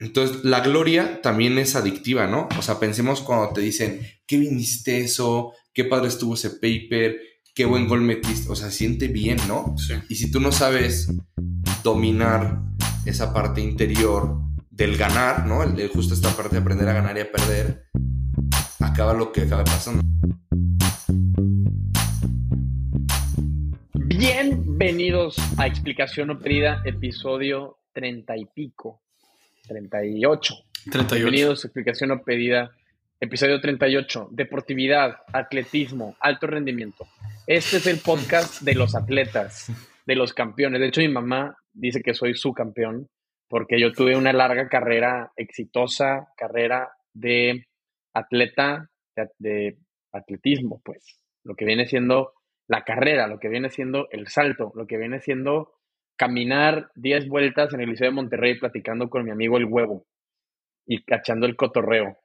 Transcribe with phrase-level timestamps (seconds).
[0.00, 2.48] Entonces, la gloria también es adictiva, ¿no?
[2.58, 7.20] O sea, pensemos cuando te dicen, qué viniste eso, qué padre estuvo ese paper,
[7.54, 9.76] qué buen gol metiste, o sea, siente bien, ¿no?
[9.76, 9.92] Sí.
[10.08, 11.12] Y si tú no sabes
[11.84, 12.62] dominar
[13.04, 14.38] esa parte interior
[14.70, 15.62] del ganar, ¿no?
[15.62, 17.84] El, el justo esta parte de aprender a ganar y a perder,
[18.78, 20.02] acaba lo que acaba pasando.
[23.92, 29.02] Bienvenidos a Explicación no pedida, episodio 30 y pico,
[29.70, 30.54] 38.
[30.90, 31.14] 38.
[31.14, 32.72] Bienvenidos a Explicación no pedida,
[33.20, 37.06] episodio 38, deportividad, atletismo, alto rendimiento.
[37.46, 39.70] Este es el podcast de los atletas,
[40.04, 40.80] de los campeones.
[40.80, 43.06] De hecho, mi mamá dice que soy su campeón
[43.48, 47.68] porque yo tuve una larga carrera exitosa, carrera de
[48.12, 49.78] atleta, de, de
[50.10, 52.32] atletismo, pues, lo que viene siendo
[52.66, 55.79] la carrera, lo que viene siendo el salto, lo que viene siendo
[56.20, 60.04] caminar 10 vueltas en el Liceo de Monterrey platicando con mi amigo el huevo
[60.86, 62.18] y cachando el cotorreo.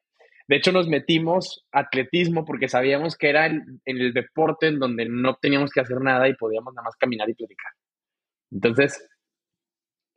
[0.49, 5.38] De hecho, nos metimos atletismo porque sabíamos que era el, el deporte en donde no
[5.42, 7.72] teníamos que hacer nada y podíamos nada más caminar y platicar.
[8.52, 9.08] Entonces,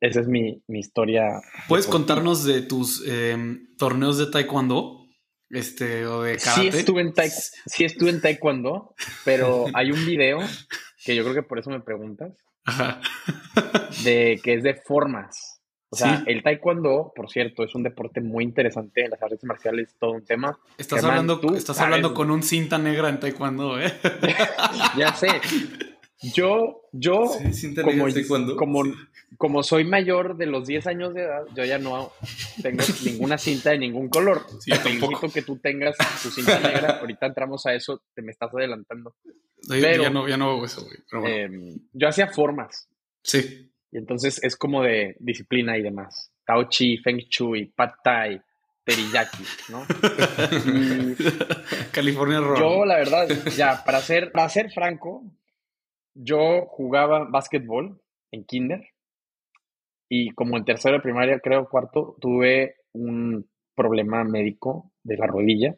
[0.01, 1.41] esa es mi, mi historia.
[1.69, 1.93] ¿Puedes deportiva.
[2.17, 3.37] contarnos de tus eh,
[3.79, 5.07] torneos de taekwondo?
[5.51, 6.79] Este, o de Sí karate.
[6.81, 8.95] estuve, en taek- sí estuve en taekwondo,
[9.25, 10.41] pero hay un video
[11.05, 13.01] que yo creo que por eso me preguntas, Ajá.
[14.05, 15.61] de que es de formas.
[15.91, 16.25] O sea, Sí.
[16.27, 19.09] el taekwondo, por cierto, es un deporte muy interesante.
[19.09, 20.59] Las artes marciales, todo un tema.
[20.77, 23.91] Estás Germán, hablando, estás sabes, hablando con un cinta negra en taekwondo, ¿eh?
[24.99, 25.29] Ya sé.
[26.21, 28.83] Yo, yo, Sí, como, como,
[29.37, 32.13] como soy mayor de los 10 años de edad, yo ya no
[32.61, 34.45] tengo ninguna cinta de ningún color.
[34.61, 36.91] Sí, Te que tú tengas tu cinta negra.
[37.01, 39.15] Ahorita entramos a eso, te me estás adelantando.
[39.25, 39.33] No,
[39.69, 40.97] Pero- ya, no, ya no hago eso, güey.
[41.09, 41.37] Pero bueno.
[41.67, 42.89] Eh, yo hacía formas.
[43.23, 43.65] sí.
[43.91, 46.31] Y entonces es como de disciplina y demás.
[46.45, 48.39] Tao Chi, Feng Shui, Pad Thai,
[48.85, 49.87] Teriyaki, ¿no?
[51.93, 52.59] California Roll.
[52.59, 55.23] yo, la verdad, ya, para ser, para ser franco,
[56.21, 58.01] yo jugaba básquetbol
[58.33, 58.85] en kinder
[60.09, 65.77] y como en tercero de primaria, creo, cuarto, tuve un problema médico de la rodilla,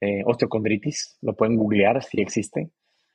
[0.00, 2.70] eh, osteocondritis, lo pueden googlear si existe.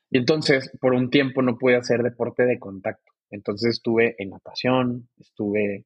[0.10, 3.12] Y entonces, por un tiempo no pude hacer deporte de contacto.
[3.30, 5.86] Entonces estuve en natación, estuve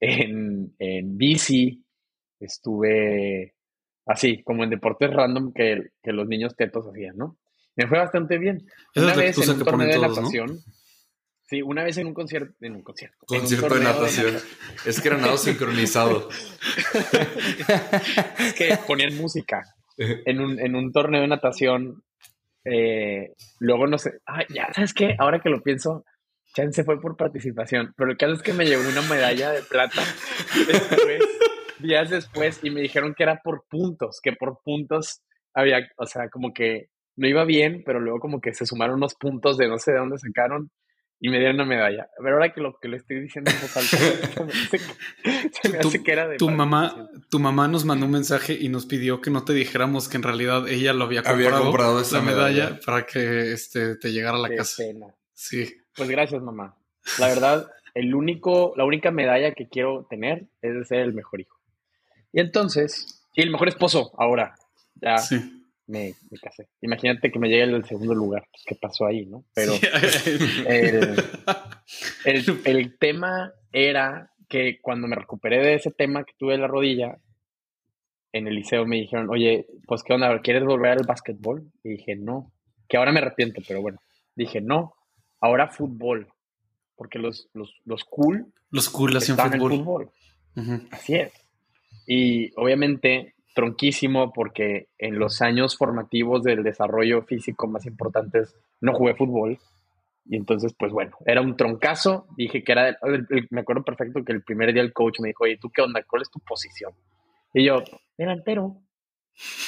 [0.00, 1.84] en, en bici,
[2.40, 3.54] estuve
[4.06, 7.36] así, como en deportes random que, que los niños tetos hacían, ¿no?
[7.76, 8.66] Me fue bastante bien.
[8.94, 10.16] Esa Una vez en un torneo de todos, ¿no?
[10.16, 10.60] natación,
[11.44, 13.18] sí, una vez en un concierto, en un concierto.
[13.26, 14.36] Concierto de natación.
[14.84, 16.28] Es que era nado sincronizado.
[18.38, 19.62] Es que ponían música
[19.96, 22.02] en un, en un torneo de natación.
[22.64, 25.16] eh, luego no sé, ay, ya, ¿sabes qué?
[25.18, 26.04] Ahora que lo pienso,
[26.54, 29.62] Chan se fue por participación, pero el caso es que me llevó una medalla de
[29.62, 30.02] plata
[30.66, 31.22] después,
[31.78, 35.22] días después, y me dijeron que era por puntos, que por puntos
[35.54, 39.14] había, o sea, como que no iba bien, pero luego como que se sumaron unos
[39.14, 40.70] puntos de no sé de dónde sacaron
[41.20, 42.08] y me dieron una medalla.
[42.18, 45.50] Pero ahora que lo que le estoy diciendo en voz alta, se me hace que-
[45.62, 48.56] se me Tu- hace que era de Tu mamá, tu mamá nos mandó un mensaje
[48.60, 51.64] y nos pidió que no te dijéramos que en realidad ella lo había Había comprado,
[51.64, 52.80] comprado esa la medalla, medalla.
[52.84, 54.82] para que este, te llegara a la Qué casa.
[54.82, 55.06] pena.
[55.34, 55.72] Sí.
[55.94, 56.74] Pues gracias, mamá.
[57.18, 61.40] La verdad, el único, la única medalla que quiero tener es de ser el mejor
[61.40, 61.56] hijo.
[62.32, 64.54] Y entonces, y el mejor esposo ahora.
[64.96, 65.61] Ya Sí.
[65.86, 66.68] Me, me casé.
[66.80, 68.46] Imagínate que me llegue el segundo lugar.
[68.50, 69.44] Pues, ¿Qué pasó ahí, no?
[69.54, 69.86] Pero Sí.
[70.66, 71.16] el,
[72.24, 76.66] el, el tema era que cuando me recuperé de ese tema que tuve en la
[76.68, 77.18] rodilla,
[78.32, 81.70] en el liceo me dijeron, oye, pues qué onda, ¿quieres volver al básquetbol?
[81.82, 82.52] Y dije, no,
[82.88, 83.98] que ahora me arrepiento, pero bueno,
[84.34, 84.94] dije, no,
[85.40, 86.28] ahora fútbol,
[86.96, 89.72] porque los, los, los cool Los cool hacían en fútbol.
[89.78, 90.10] fútbol,
[90.90, 91.32] así es.
[92.06, 99.14] Y obviamente tronquísimo porque en los años formativos del desarrollo físico más importantes no jugué
[99.14, 99.58] fútbol.
[100.24, 102.26] Y entonces, pues bueno, era un troncazo.
[102.36, 105.28] Dije que era, el- el- me acuerdo perfecto que el primer día el coach me
[105.28, 106.02] dijo, oye, ¿tú qué onda?
[106.04, 106.92] ¿Cuál es tu posición?
[107.52, 107.82] Y yo,
[108.16, 108.76] delantero.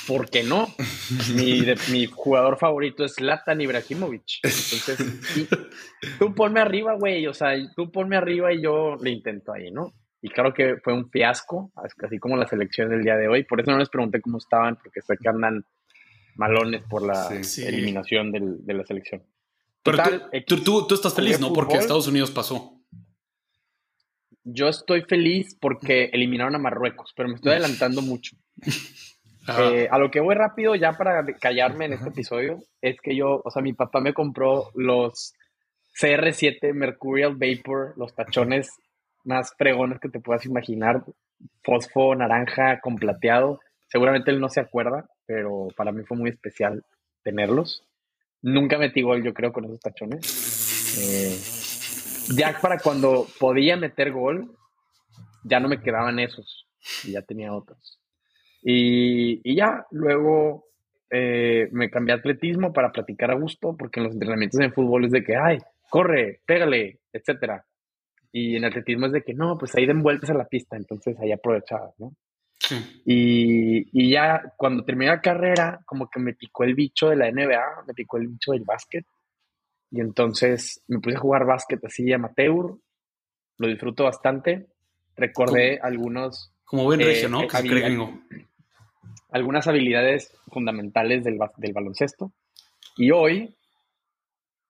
[0.06, 0.68] ¿Por qué no?
[1.34, 4.40] Mi, de- mi jugador favorito es Zlatan Ibrahimovic.
[4.44, 5.48] Entonces, y
[6.18, 7.26] tú ponme arriba, güey.
[7.26, 9.92] O sea, tú ponme arriba y yo le intento ahí, ¿no?
[10.26, 11.70] Y claro que fue un fiasco,
[12.02, 13.44] así como la selección del día de hoy.
[13.44, 15.66] Por eso no les pregunté cómo estaban, porque sé que andan
[16.36, 17.44] malones por la Sí.
[17.44, 17.66] Sí.
[17.66, 19.22] eliminación del- de la selección.
[19.82, 21.52] Pero Total, tú, tú, tú- tú estás feliz, ¿no?
[21.52, 21.82] Porque fútbol.
[21.82, 22.80] Estados Unidos pasó.
[24.44, 28.34] Yo estoy feliz porque eliminaron a Marruecos, pero me estoy adelantando mucho.
[28.62, 28.64] Ajá.
[29.74, 33.42] Eh, a lo que voy rápido, ya para callarme en este episodio, es que yo,
[33.44, 35.34] o sea, mi papá me compró los
[36.00, 38.70] CR7 Mercurial Vapor, los tachones
[39.24, 41.04] más fregones que te puedas imaginar.
[41.62, 43.60] Fosfo, naranja, con plateado.
[43.88, 46.84] Seguramente él no se acuerda, pero para mí fue muy especial
[47.22, 47.86] tenerlos.
[48.42, 50.98] Nunca metí gol, yo creo, con esos tachones.
[50.98, 51.38] Eh,
[52.36, 54.56] ya para cuando podía meter gol,
[55.44, 56.66] ya no me quedaban esos.
[57.04, 58.00] Y ya tenía otros.
[58.62, 60.66] Y, y ya, luego
[61.10, 65.12] eh, me cambié atletismo para practicar a gusto, porque en los entrenamientos en fútbol es
[65.12, 65.58] de que, ay,
[65.90, 67.64] corre, pégale, etcétera.
[68.36, 71.16] Y en atletismo es de que no, pues ahí den vueltas a la pista, entonces
[71.20, 72.16] ahí aprovechaba, ¿no?
[73.04, 77.30] Y, y, ya cuando terminé la carrera, como que me picó el bicho de la
[77.30, 79.06] NBA, me picó el bicho del básquet.
[79.92, 82.74] Y entonces me puse a jugar básquet así amateur,
[83.58, 84.66] lo disfruto bastante.
[85.14, 86.52] Recordé algunos.
[86.64, 87.42] Como buen regio, ¿no?
[87.42, 88.46] Eh,
[89.30, 92.32] algunas habilidades fundamentales del, del baloncesto.
[92.96, 93.54] Y hoy,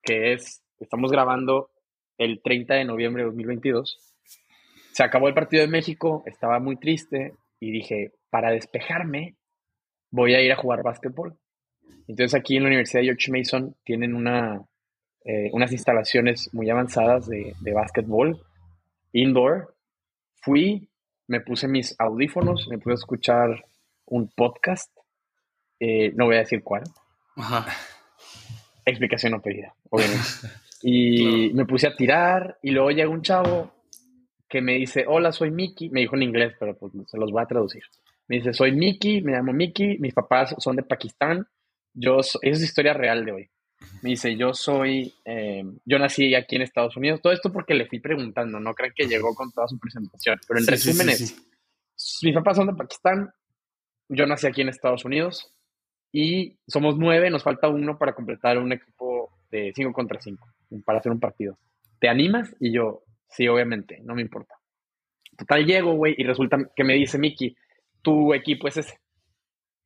[0.03, 1.71] que es, estamos grabando
[2.17, 3.97] el 30 de noviembre de 2022,
[4.91, 9.35] se acabó el partido de México, estaba muy triste y dije, para despejarme,
[10.09, 11.37] voy a ir a jugar básquetbol.
[12.07, 14.63] Entonces aquí en la Universidad de George Mason tienen una,
[15.25, 18.41] eh, unas instalaciones muy avanzadas de, de básquetbol,
[19.11, 19.75] indoor.
[20.41, 20.89] Fui,
[21.27, 23.65] me puse mis audífonos, me pude escuchar
[24.05, 24.91] un podcast,
[25.79, 26.83] eh, no voy a decir cuál.
[27.35, 27.65] Ajá.
[28.85, 30.23] Explicación no pedida, obviamente.
[30.87, 33.73] Y me puse a tirar y luego llega un chavo
[34.47, 35.89] que me dice, hola, soy Mickey.
[35.89, 37.81] Me dijo en inglés, pero pues se los voy a traducir.
[38.27, 41.47] Me dice, soy Mickey, me llamo Mickey, mis papás son de Pakistán.
[41.91, 43.49] Yo, esa es historia real de hoy.
[44.03, 47.19] Me dice, yo soy, eh, yo nací aquí en Estados Unidos.
[47.19, 50.39] Todo esto porque le fui preguntando, no creen que llegó con toda su presentación.
[50.47, 51.35] Pero en resumen es,
[52.21, 53.31] mis papás son de Pakistán,
[54.07, 55.51] yo nací aquí en Estados Unidos
[56.11, 59.14] y somos nueve, nos falta uno para completar un equipo
[59.55, 60.47] de cinco contra cinco,
[60.83, 61.57] para hacer un partido.
[61.99, 62.53] ¿Te animas?
[62.59, 64.55] Y yo, sí, obviamente, no me importa.
[65.37, 67.55] Total, llego, güey, y resulta que me dice Mickey,
[68.01, 68.99] tu equipo es ese.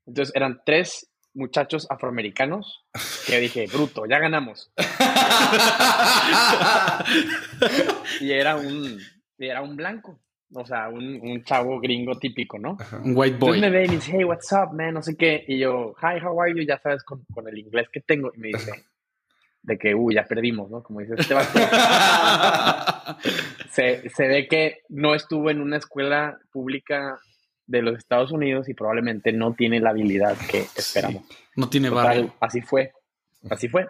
[0.05, 2.85] Entonces eran tres muchachos afroamericanos
[3.25, 4.71] que dije, bruto, ya ganamos.
[8.19, 8.99] y era un,
[9.37, 10.19] era un blanco.
[10.51, 12.75] O sea, un, un chavo gringo típico, ¿no?
[13.03, 13.57] Un white boy.
[13.57, 14.95] Entonces me ve y me dice, hey, what's up, man?
[14.95, 15.45] No sé qué.
[15.47, 16.65] Y yo, hi, how are you?
[16.67, 18.31] Ya sabes, con, con el inglés que tengo.
[18.35, 18.71] Y me dice,
[19.61, 20.83] de que, uy, ya perdimos, ¿no?
[20.83, 21.35] Como dice este
[23.71, 27.19] se, se ve que no estuvo en una escuela pública
[27.67, 31.23] de los Estados Unidos y probablemente no tiene la habilidad que esperamos.
[31.55, 32.33] No tiene barrio.
[32.39, 32.91] Así fue.
[33.49, 33.87] Así fue.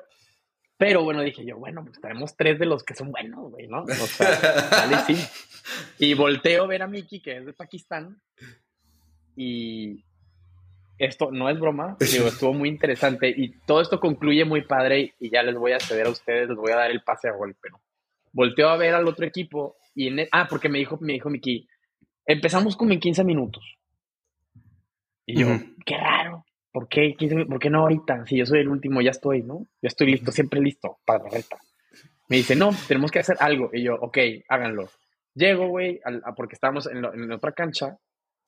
[0.77, 3.83] Pero bueno, dije yo, bueno, pues tenemos tres de los que son buenos, güey, ¿no?
[3.83, 5.16] O sea, vale, sí.
[6.00, 8.21] Y volteo a ver a Miki, que es de Pakistán,
[9.36, 10.04] y
[11.00, 15.31] esto no es broma, digo, estuvo muy interesante y todo esto concluye muy padre y
[15.31, 17.56] ya les voy a ceder a ustedes, les voy a dar el pase a gol,
[17.62, 17.81] pero
[18.31, 21.68] volteo a ver al otro equipo y en ah, porque me dijo, me dijo Miki,
[22.25, 23.63] empezamos como en 15 minutos.
[25.25, 25.48] Y yo,
[25.86, 26.46] qué raro.
[26.72, 27.16] ¿por qué,
[27.48, 28.25] ¿por qué no ahorita?
[28.25, 29.66] Si yo soy el último, ya estoy, ¿no?
[29.81, 31.57] Ya estoy listo, siempre listo para la reta.
[32.28, 33.69] Me dice, no, tenemos que hacer algo.
[33.74, 34.18] Y yo, ok,
[34.48, 34.90] háganlo.
[35.34, 36.00] Llego, güey,
[36.36, 37.98] porque estábamos en, en, otra cancha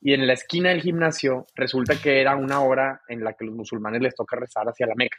[0.01, 3.55] y en la esquina del gimnasio resulta que era una hora en la que los
[3.55, 5.17] musulmanes les toca rezar hacia la Meca.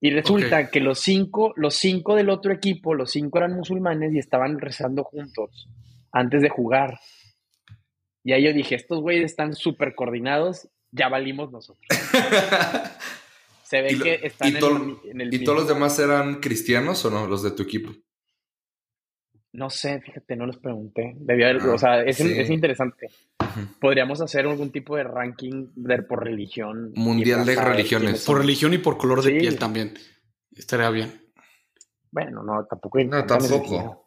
[0.00, 4.18] Y resulta que los cinco, los cinco del otro equipo, los cinco eran musulmanes y
[4.18, 5.68] estaban rezando juntos
[6.12, 6.98] antes de jugar.
[8.24, 11.86] Y ahí yo dije, estos güeyes están súper coordinados ya valimos nosotros.
[13.64, 14.54] Se ve que están
[15.04, 17.90] en, el, ¿Y todos los demás eran cristianos o no, los de tu equipo?
[19.52, 21.14] No sé, fíjate, no les pregunté.
[21.16, 23.08] Debía o sea, es, interesante.
[23.80, 25.68] Podríamos hacer algún tipo de ranking
[26.08, 26.92] por religión.
[26.94, 28.24] Mundial de religiones.
[28.24, 29.94] Por religión y por color de piel también.
[30.54, 31.12] Estaría bien.
[32.10, 32.98] Bueno, no, tampoco.
[33.04, 34.06] No, tampoco.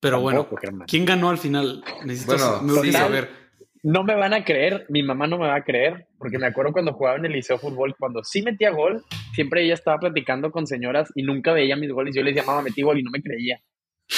[0.00, 0.48] Pero bueno,
[0.86, 1.84] ¿quién ganó al final?
[2.04, 3.40] Necesito bueno, saber
[3.82, 6.72] no me van a creer, mi mamá no me va a creer, porque me acuerdo
[6.72, 10.66] cuando jugaba en el liceo fútbol, cuando sí metía gol, siempre ella estaba platicando con
[10.66, 12.14] señoras y nunca veía mis goles.
[12.14, 13.60] Yo les llamaba, metí gol y no me creía.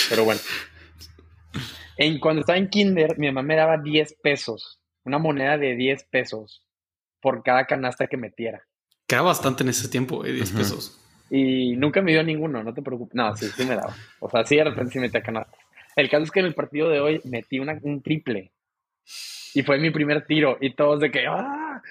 [0.09, 0.41] Pero bueno.
[1.97, 6.05] En, cuando estaba en kinder, mi mamá me daba 10 pesos, una moneda de 10
[6.05, 6.65] pesos
[7.21, 8.63] por cada canasta que metiera.
[9.07, 10.99] Que era bastante en ese tiempo, 10 eh, pesos.
[11.31, 13.15] Y nunca me dio ninguno, no te preocupes.
[13.15, 13.95] No, sí, sí me daba.
[14.21, 15.59] O sea, sí de repente sí metía canastas.
[15.97, 18.53] El caso es que en el partido de hoy metí una, un triple.
[19.55, 20.59] Y fue mi primer tiro.
[20.61, 21.83] Y todos de que, ¡ah!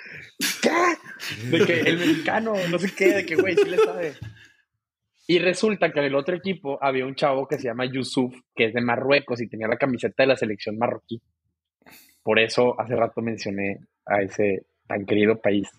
[0.62, 1.58] ¿Qué?
[1.58, 4.15] De que el mexicano, no sé qué, de que, güey, sí le sabe.
[5.31, 8.65] Y resulta que en el otro equipo había un chavo que se llama Yusuf, que
[8.65, 11.21] es de Marruecos y tenía la camiseta de la selección marroquí.
[12.21, 15.69] Por eso hace rato mencioné a ese tan querido país.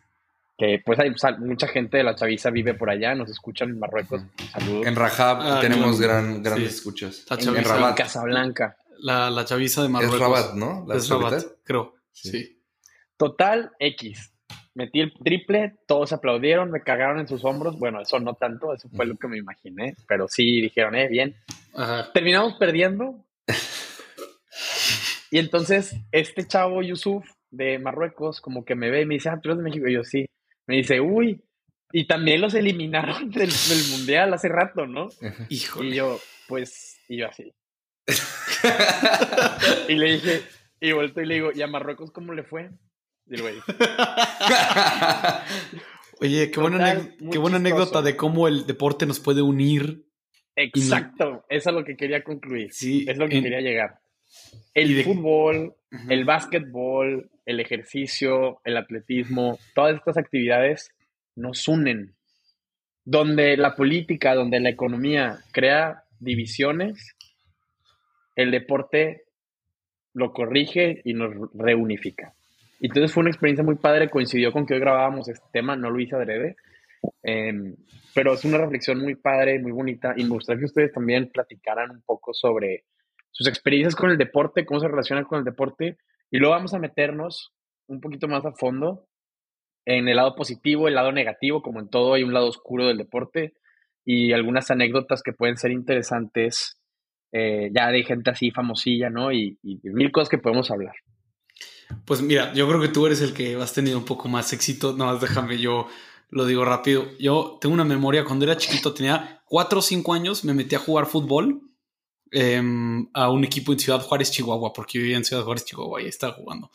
[0.57, 4.23] Que pues hay mucha gente de la chaviza vive por allá, nos escuchan en Marruecos.
[4.53, 4.87] Saludos.
[4.87, 7.27] En Rajab ah, tenemos gran, grandes escuchas.
[7.31, 8.79] En, en, Casablanca.
[9.01, 10.19] la, la chaviza de Es Marruecos.
[10.19, 10.87] Rabat, ¿no?
[10.89, 11.97] La Es Rabat, creo.
[12.11, 12.31] Sí.
[12.31, 12.63] Sí.
[13.19, 14.33] Total, X.
[14.75, 17.79] Metí el triple, todos aplaudieron, me cagaron en sus hombros.
[17.79, 19.95] Bueno, eso no tanto, eso fue lo que me imaginé.
[20.09, 21.37] Pero sí dijeron, eh, bien.
[21.75, 22.11] Ajá.
[22.13, 23.25] Terminamos perdiendo.
[25.31, 29.41] Y entonces, este chavo Yusuf de Marruecos, como que me ve y me dice, ah,
[29.43, 29.89] tú eres de México.
[29.89, 30.27] Y yo, sí.
[30.67, 31.43] Me dice, uy.
[31.93, 35.09] Y también los eliminaron del, del mundial hace rato, ¿no?
[35.49, 35.89] Híjole.
[35.89, 36.19] Y yo,
[36.49, 37.53] pues, y yo así.
[39.89, 40.43] y le dije,
[40.81, 42.71] y vuelto y le digo, ¿y a Marruecos cómo le fue?
[43.41, 43.57] Güey,
[46.21, 50.05] Oye, qué buena, Total, qué buena anécdota de cómo el deporte nos puede unir.
[50.55, 52.73] exacto, eso es lo que quería concluir.
[52.73, 53.99] Sí, Es lo que en- quería llegar.
[54.75, 55.75] El de- fútbol,
[56.09, 60.91] el básquetbol, el ejercicio, el atletismo, todas estas actividades
[61.35, 62.15] nos unen.
[63.05, 67.17] Donde la política, donde la economía crea divisiones,
[68.37, 69.25] el deporte
[70.15, 72.35] lo corrige y nos reunifica.
[72.83, 76.01] Entonces fue una experiencia muy padre, coincidió con que hoy grabábamos este tema, no lo
[76.01, 76.57] hice adrede,
[77.23, 77.77] em,
[78.13, 81.93] pero es una reflexión muy padre, muy bonita, y me gustaría que ustedes también platicaran
[81.93, 82.85] un poco sobre
[83.31, 85.97] sus experiencias con el deporte, cómo se relacionan con el deporte,
[86.29, 87.53] y luego vamos a meternos
[87.87, 89.07] un poquito más a fondo
[89.85, 92.99] en el lado positivo, el lado negativo, como en todo hay un lado oscuro del
[92.99, 93.55] deporte,
[94.05, 96.81] y algunas anécdotas que pueden ser interesantes,
[97.31, 99.31] eh, ya de gente así famosilla, ¿no?
[99.31, 100.95] Y, y mil cosas que podemos hablar.
[102.05, 104.95] Pues mira, yo creo que tú eres el que has tenido un poco más éxito.
[104.97, 105.87] No, déjame, yo
[106.31, 107.07] lo digo rápido.
[107.19, 110.79] Yo tengo una memoria, cuando era chiquito, tenía 4 o 5 años, me metí a
[110.79, 111.61] jugar fútbol
[112.31, 116.03] em, a un equipo en Ciudad Juárez, Chihuahua, porque yo vivía en Ciudad Juárez, Chihuahua,
[116.03, 116.71] y estaba jugando.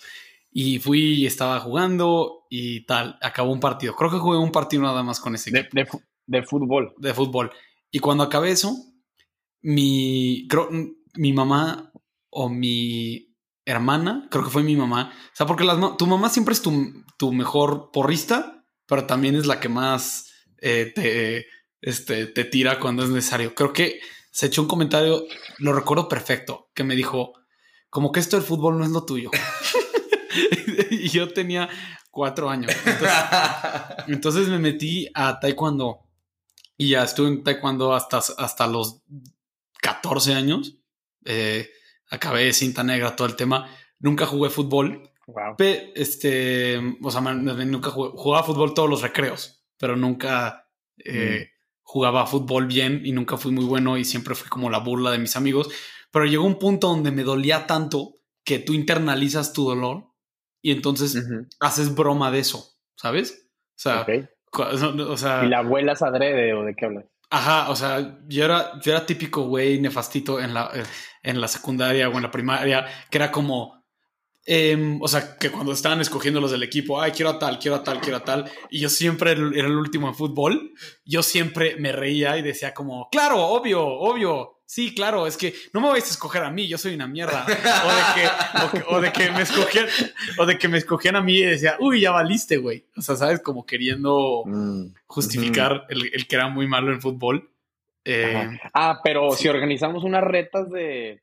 [0.52, 3.96] Y fui y estaba jugando y tal, acabó un partido.
[3.96, 6.94] Creo que jugué un partido nada más con ese equipo De, de fu- de fútbol.
[6.98, 7.52] de fútbol.
[7.92, 8.76] Y cuando acabé eso,
[9.62, 10.70] mi, creo,
[11.16, 11.92] mi mamá
[12.30, 13.27] o mi
[13.68, 15.14] hermana, creo que fue mi mamá.
[15.14, 19.46] O sea, porque las, tu mamá siempre es tu, tu mejor porrista, pero también es
[19.46, 20.32] la que más
[20.62, 21.46] eh, te,
[21.82, 23.54] este, te tira cuando es necesario.
[23.54, 24.00] Creo que
[24.32, 25.26] se echó un comentario,
[25.60, 27.34] lo recuerdo perfecto, que me dijo,
[27.90, 29.32] como que esto del fútbol no es lo tuyo.
[30.90, 31.70] y yo tenía
[32.10, 32.72] cuatro años.
[32.86, 33.14] Entonces,
[34.08, 36.06] entonces me metí a taekwondo
[36.78, 39.02] y ya estuve en taekwondo hasta, hasta los
[39.82, 40.78] 14 años.
[41.26, 41.70] Eh,
[42.10, 43.70] acabé de cinta negra, todo el tema.
[44.00, 45.10] Nunca jugué fútbol.
[45.28, 45.56] Wow.
[45.58, 50.70] Pe- este, o sea, man- nunca jugué, jugaba fútbol todos los recreos, pero nunca
[51.04, 51.50] eh,
[51.82, 55.20] jugaba fútbol bien y nunca fui muy bueno y siempre fui como la burla de
[55.20, 55.70] mis amigos.
[56.12, 60.06] Pero llegó un punto donde me dolía tanto que tú internalizas tu dolor
[60.62, 61.22] y entonces
[61.60, 63.50] haces broma de eso, ¿sabes?
[63.72, 64.10] O sea, ok.
[64.50, 64.64] cu-
[64.96, 67.06] no, o sea, ¿Y la abuela es adrede o de qué hablas?
[67.30, 70.72] ajá, o sea, yo era, yo era típico güey nefastito en la,
[71.28, 73.84] en la secundaria o en la primaria, que era como,
[74.46, 77.76] em, o sea, que cuando estaban escogiendo los del equipo, ay, quiero a tal, quiero
[77.76, 80.72] a tal, quiero a tal, y yo siempre era el último en fútbol,
[81.06, 84.54] yo siempre me reía y decía como, claro, obvio, obvio.
[84.70, 87.46] Sí, claro, es que no me vais a escoger a mí, yo soy una mierda.
[87.46, 88.28] O de que,
[88.66, 89.86] o que, o de que me escogían,
[90.38, 92.86] o de que me escogían a mí y decía, uy, ya valiste, güey.
[92.98, 97.50] O sea, sabes, como queriendo Mm, justificar el, el que era muy malo en fútbol.
[98.10, 98.60] Eh.
[98.74, 99.44] Ah, pero sí.
[99.44, 101.22] si organizamos unas retas de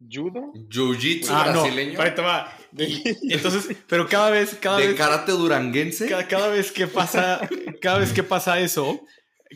[0.00, 0.52] judo.
[0.68, 1.98] Jiu-jitsu ah, no, brasileño.
[1.98, 2.52] va.
[2.76, 6.08] Y- entonces, pero cada vez, cada de vez, karate duranguense.
[6.08, 7.46] cada, cada vez que pasa,
[7.80, 9.00] cada vez que pasa eso,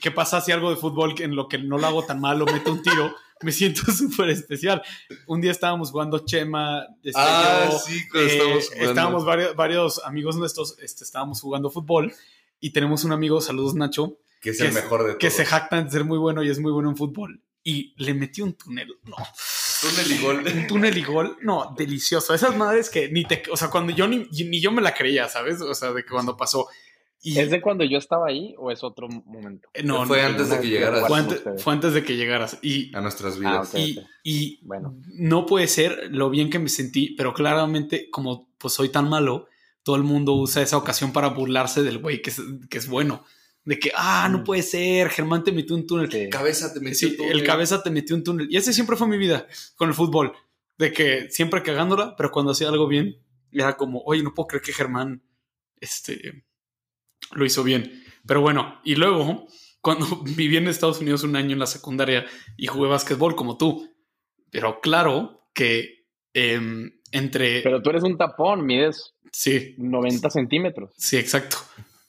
[0.00, 2.46] que pasa así algo de fútbol en lo que no lo hago tan mal o
[2.46, 4.82] meto un tiro, me siento súper especial.
[5.26, 8.90] Un día estábamos jugando Chema, este, ah, yo, sí, cuando eh, estamos jugando.
[8.90, 12.12] estábamos varios, varios amigos nuestros, este, estábamos jugando fútbol
[12.60, 15.32] y tenemos un amigo, saludos Nacho, que es que el es- mejor de que todos.
[15.34, 17.40] se jacta de ser muy bueno y es muy bueno en fútbol.
[17.64, 18.88] Y le metió un túnel.
[19.04, 19.14] No,
[19.80, 20.44] Túnel y gol.
[20.54, 21.36] un túnel y gol.
[21.42, 22.34] No, delicioso.
[22.34, 23.42] Esas madres que ni te.
[23.52, 25.60] O sea, cuando yo ni, ni yo me la creía, ¿sabes?
[25.60, 26.66] O sea, de que cuando pasó.
[27.24, 29.68] Y, ¿Es de cuando yo estaba ahí o es otro momento?
[29.74, 31.62] eh, no, Fue no, antes de que llegaras fue antes, ustedes.
[31.62, 32.58] fue antes de que llegaras.
[32.62, 33.54] Y, a nuestras vidas.
[33.74, 33.78] Ah, ok.
[33.78, 34.96] y, y Bueno.
[35.14, 39.46] no puede ser lo bien que me sentí, pero claramente, como pues soy tan malo,
[39.84, 43.24] todo el mundo usa esa ocasión para burlarse del güey que es, que es bueno.
[43.64, 44.44] De que, ah, no Mm.
[44.44, 46.10] puede ser, Germán te metió un túnel.
[46.10, 46.28] Sí.
[46.28, 47.32] Cabeza te metió Sí, túnel.
[47.38, 48.48] el cabeza te metió un túnel.
[48.50, 50.32] Y ese siempre fue mi vida con el fútbol.
[50.78, 53.18] De que siempre cagándola, pero cuando hacía algo bien,
[53.52, 55.22] era como, oye, no puedo creer que Germán
[55.80, 56.44] este,
[57.32, 58.02] lo hizo bien.
[58.26, 59.46] Pero bueno, y luego,
[59.80, 62.24] cuando viví en Estados Unidos un año en la secundaria
[62.56, 63.88] y jugué básquetbol como tú.
[64.50, 67.62] Pero claro que em, entre...
[67.62, 70.90] Pero tú eres un tapón, mides sí, 90 centímetros.
[70.96, 71.58] sí, exacto.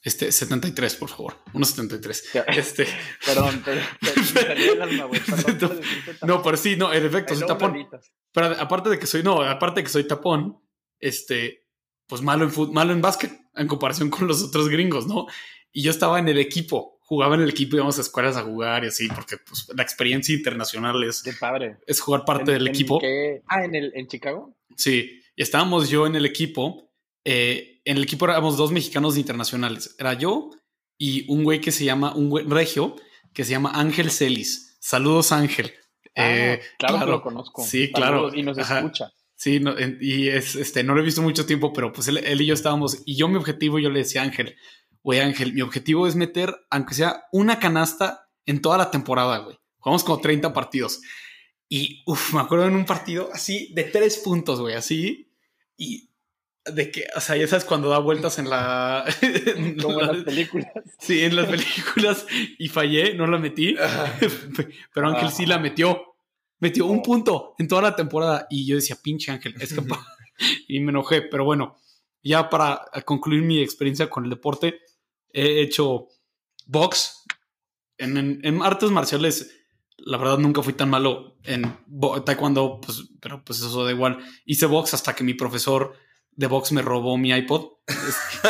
[0.04, 1.38] Este, 73, por favor.
[1.54, 2.22] 1.73.
[2.34, 2.42] Ya.
[2.42, 2.86] Este.
[3.26, 3.64] Perdón,
[4.56, 5.20] el alma, güey.
[5.20, 5.66] Por decirte
[6.14, 6.28] tapón.
[6.28, 7.88] No, pero sí, no, en efecto, soy tapón.
[8.32, 10.58] Pero aparte de que soy, no, aparte de que soy tapón,
[11.00, 11.66] este,
[12.06, 15.26] pues malo en fut- malo en básquet en comparación con los otros gringos, ¿no?
[15.72, 18.84] Y yo estaba en el equipo, jugaba en el equipo, íbamos a escuelas a jugar
[18.84, 21.78] y así, porque pues la experiencia internacional es, Qué padre.
[21.86, 22.98] es jugar parte ¿En- del en equipo.
[22.98, 23.42] qué?
[23.48, 24.54] Ah, ¿en, el, en Chicago?
[24.76, 26.90] Sí, estábamos yo en el equipo.
[27.24, 29.94] eh, en el equipo éramos dos mexicanos internacionales.
[29.98, 30.50] Era yo
[30.98, 32.96] y un güey que se llama, un güey regio,
[33.32, 34.76] que se llama Ángel Celis.
[34.80, 35.72] Saludos, Ángel.
[36.16, 37.64] Ah, Eh, claro, que lo conozco.
[37.64, 38.34] Sí, Saludos, claro.
[38.34, 38.78] Y nos Ajá.
[38.78, 39.12] escucha.
[39.36, 42.40] Sí, no, y es, este, no lo he visto mucho tiempo, pero pues él, él
[42.40, 44.56] y yo estábamos, y yo mi objetivo, yo le decía a Ángel,
[45.02, 49.58] güey Ángel, mi objetivo es meter, aunque sea una canasta en toda la temporada, güey.
[49.78, 51.00] Jugamos como 30 partidos.
[51.68, 55.30] Y, uff, me acuerdo en un partido así de tres puntos, güey, así.
[55.76, 56.10] Y
[56.66, 59.04] de que, o sea, ya sabes cuando da vueltas en la...
[59.20, 60.68] en Como en la- las películas.
[60.98, 62.26] Sí, en las películas
[62.58, 63.74] y fallé, no la metí,
[64.94, 66.02] pero Ángel sí la metió.
[66.60, 67.02] Metió un Oh.
[67.02, 70.06] punto en toda la temporada y yo decía, pinche Ángel, es capaz.
[70.68, 71.76] y me enojé, pero bueno,
[72.22, 74.80] ya para concluir mi experiencia con el deporte,
[75.32, 76.08] he hecho
[76.66, 77.24] box.
[77.98, 79.50] En, en- en artes marciales,
[79.98, 81.76] la verdad nunca fui tan malo en
[82.24, 84.18] taekwondo, pues, pero pues eso da igual.
[84.46, 85.94] Hice box hasta que mi profesor
[86.36, 87.68] de box me robó mi iPod.
[87.86, 88.40] Es-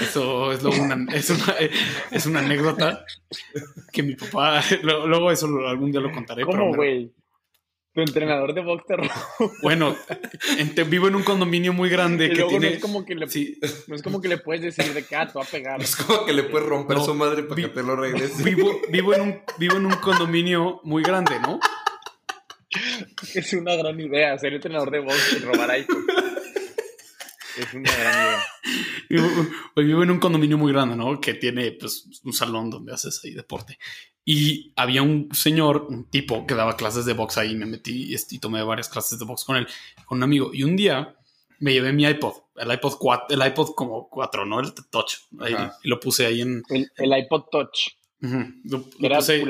[0.00, 1.54] eso es, luego una, es, una,
[2.10, 3.04] es una anécdota
[3.92, 6.44] que mi papá, luego, luego eso lo- algún día lo contaré.
[6.44, 7.12] ¿Cómo, me- güey?
[7.92, 9.10] Tu entrenador de box te robó.
[9.62, 9.96] Bueno,
[10.58, 12.68] ente- vivo en un condominio muy grande Y que luego tiene...
[12.70, 13.58] no es como que le, Sí,
[13.88, 15.82] no es como que le puedes decir de que ah, te va a pegar.
[15.82, 18.44] Es como que le puedes romper No, su madre para vi- que te lo regrese.
[18.44, 21.58] vivo, vivo, en un, vivo en un condominio muy grande, ¿no?
[23.34, 26.06] Es una gran idea ser entrenador de box y robar iPhone.
[27.56, 28.44] Es una gran idea.
[29.08, 29.28] Vivo,
[29.74, 31.20] pues vivo en un condominio muy grande, ¿no?
[31.20, 33.76] Que tiene pues un salón donde haces ahí deporte.
[34.24, 37.56] Y había un señor, un tipo que daba clases de box ahí.
[37.56, 39.66] Me metí y, y tomé varias clases de box con él,
[40.04, 40.50] con un amigo.
[40.54, 41.16] Y un día
[41.60, 44.60] me llevé mi iPod, el iPod 4, el iPod como 4, ¿no?
[44.60, 45.14] El Touch.
[45.40, 46.62] Ahí, y lo puse ahí en...
[46.68, 47.88] El, el iPod Touch.
[48.22, 49.44] ujú, lo, que lo Era puse,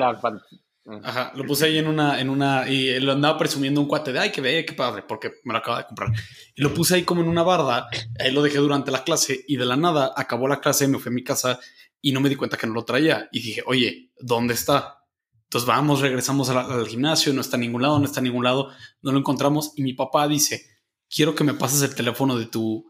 [1.02, 4.18] Ajá, lo puse ahí en una, en una, y lo andaba presumiendo un cuate de,
[4.18, 6.10] ay, que ve, qué padre, porque me lo acaba de comprar.
[6.54, 9.56] Y lo puse ahí como en una barda, ahí lo dejé durante la clase y
[9.56, 11.60] de la nada acabó la clase, me fui a mi casa
[12.00, 13.28] y no me di cuenta que no lo traía.
[13.32, 15.04] Y dije, oye, ¿dónde está?
[15.44, 18.70] Entonces vamos, regresamos al gimnasio, no está en ningún lado, no está en ningún lado,
[19.02, 19.72] no lo encontramos.
[19.76, 20.64] Y mi papá dice,
[21.08, 22.88] quiero que me pases el teléfono de tu,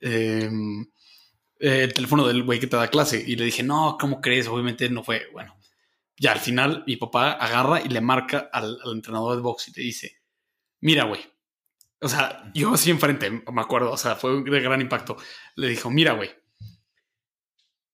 [0.00, 0.82] em,
[1.60, 3.22] eh, el teléfono del güey que te da clase.
[3.24, 4.48] Y le dije, no, ¿cómo crees?
[4.48, 5.54] Obviamente no fue, bueno.
[6.20, 9.80] Ya al final mi papá agarra y le marca al, entrenador de box y te
[9.80, 10.18] dice,
[10.82, 11.22] mira, güey.
[12.02, 15.16] O sea, yo así enfrente, me acuerdo, o sea, fue de gran impacto.
[15.56, 16.30] Le dijo, mira, güey.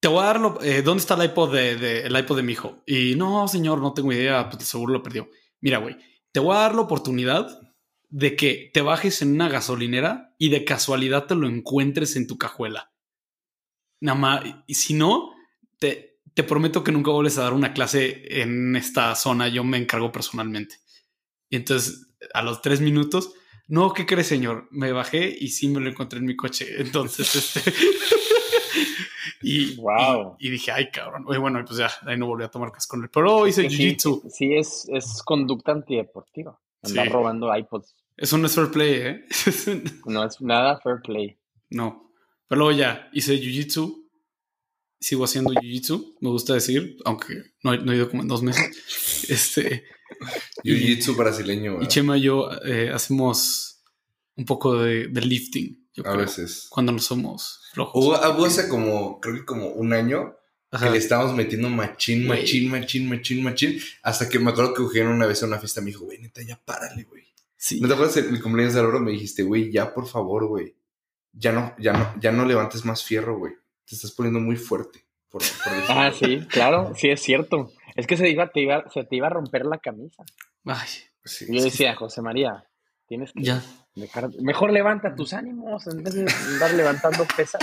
[0.01, 2.43] Te voy a dar lo- eh, ¿dónde está el iPod de, de- el iPod de
[2.43, 2.83] mi hijo?
[2.85, 5.31] Y no, señor, no tengo idea, pues seguro lo perdió.
[5.61, 5.97] Mira, güey,
[6.33, 7.49] te voy a dar la oportunidad
[8.09, 12.39] de que te bajes en una gasolinera y de casualidad te lo encuentres en tu
[12.39, 12.93] cajuela.
[14.01, 15.31] Nada más, y si no,
[15.79, 19.49] te, te prometo que nunca vuelves a dar una clase en esta zona.
[19.49, 20.77] Yo me encargo personalmente.
[21.49, 23.33] Y entonces, a los tres minutos,
[23.69, 24.69] no, ¿qué crees, señor?
[24.71, 26.67] Me bajé y sí me lo encontré en mi coche.
[26.79, 27.73] Entonces, este.
[29.43, 30.37] y, Wow.
[30.39, 31.25] y, y dije, ay, cabrón.
[31.27, 33.11] Oye, bueno, pues ya, ahí no volví a tomar clases con él.
[33.13, 34.31] Pero hice sí, jiu-jitsu.
[34.31, 36.59] sí, es, es conducta antideportiva.
[36.83, 37.13] Andar Sí.
[37.13, 37.95] robando iPods.
[38.17, 39.25] Eso no es fair play, ¿eh?
[40.07, 41.39] No es nada fair play.
[41.71, 42.05] no.
[42.49, 44.06] Pero luego ya hice jiu-jitsu.
[44.99, 48.43] Sigo haciendo jiu-jitsu, me gusta decir, aunque no, he- no he ido como en dos
[48.43, 49.27] meses.
[49.29, 49.85] Este.
[50.65, 51.89] Jiu-jitsu brasileño, Y ¿verdad?
[51.89, 53.83] Chema y yo eh, hacemos
[54.37, 56.67] un poco de, de lifting, yo A creo, veces.
[56.71, 57.93] cuando no somos flojos.
[58.05, 60.35] Hubo, hace como, creo que como un año,
[60.71, 60.87] Ajá.
[60.87, 63.81] que le estábamos metiendo machín, machín, machín, machín, machín.
[64.03, 66.43] Hasta que me acuerdo que Eugenio una vez a una fiesta me dijo, güey, neta,
[66.43, 67.25] ya párale, güey.
[67.57, 67.81] Sí.
[67.81, 69.01] ¿No te acuerdas de mi cumpleaños de oro?
[69.01, 70.77] Me dijiste, güey, ya por favor, güey.
[71.33, 73.55] Ya no, ya no, ya no levantes más fierro, güey.
[73.89, 75.05] Te estás poniendo muy fuerte.
[75.29, 75.73] Por, por.
[75.89, 77.73] Ah, sí, claro, sí es cierto.
[77.95, 80.25] Es que se, iba, te iba, se te iba a romper la camisa.
[80.65, 80.89] Ay,
[81.25, 81.65] Sí, Y yo sí.
[81.71, 82.65] decía, José María,
[83.09, 83.63] tienes que ya.
[83.97, 84.31] dejar.
[84.41, 87.63] Mejor levanta tus ánimos en vez de andar levantando pesas.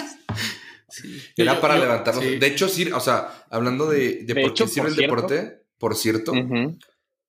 [0.90, 1.22] Sí.
[1.38, 2.24] Era Yo- para yo- levantarnos.
[2.24, 2.36] sí.
[2.38, 4.96] De hecho, sí, o sea, hablando de, de, De por hecho, qué sirve por el
[4.96, 5.16] cierto.
[5.16, 6.34] deporte, por cierto,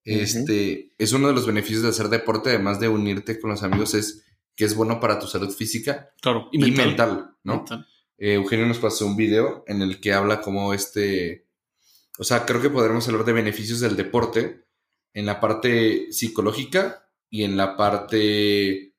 [0.03, 3.93] este es uno de los beneficios de hacer deporte, además de unirte con los amigos,
[3.93, 4.23] es
[4.55, 6.49] que es bueno para tu salud física Claro.
[6.51, 7.57] y, mental, ¿no?
[7.57, 7.87] Mental.
[8.17, 11.47] Eh, Eugenio nos pasó un video en el que habla como este,
[12.17, 14.65] o sea, creo que podremos hablar de beneficios del deporte
[15.13, 18.95] en la parte psicológica y en la parte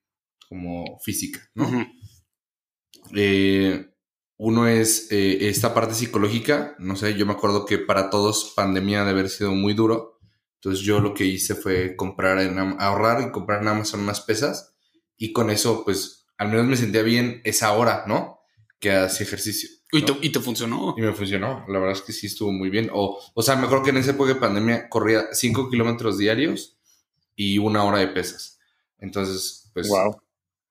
[0.48, 1.68] como física, ¿no?
[3.14, 3.86] Eh,
[4.38, 6.76] Uno es eh, esta parte psicológica.
[6.78, 10.18] No sé, yo me acuerdo que para todos pandemia de haber sido muy duro.
[10.56, 14.74] Entonces yo lo que hice fue comprar en ahorrar y comprar en Amazon unas pesas.
[15.16, 18.35] Y con eso, pues, al menos me sentía bien esa hora, ¿no?
[18.78, 19.70] Que hacía ejercicio.
[19.92, 20.94] Y, te, y te funcionó.
[20.98, 21.64] Y me funcionó.
[21.68, 22.90] La verdad es que sí estuvo muy bien.
[22.92, 26.76] O, o sea, me acuerdo que en esa época de pandemia corría 5 kilómetros diarios
[27.34, 28.58] y una hora de pesas.
[28.98, 30.20] Entonces, pues, Wow.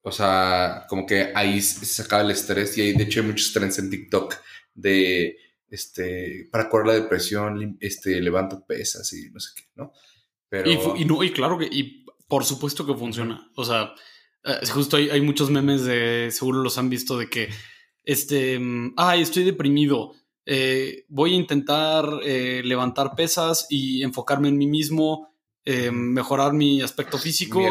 [0.02, 3.54] o sea, como que ahí se sacaba el estrés y ahí, de hecho, hay muchos
[3.54, 4.36] trends en TikTok
[4.74, 5.38] de,
[5.70, 9.94] este, para curar la depresión, este, levanto pesas y no sé qué, ¿no?
[10.50, 13.50] Pero, Y, y no, y claro que, y por supuesto que funciona.
[13.56, 13.94] O sea,
[14.44, 17.50] eh, justo hay, hay muchos memes de, seguro los han visto, de que,
[18.06, 20.13] este, mm, ay, estoy deprimido.
[20.48, 25.34] eh, voy a intentar eh, levantar pesas y enfocarme en mí mismo,
[25.65, 27.65] eh, mejorar mi aspecto físico mi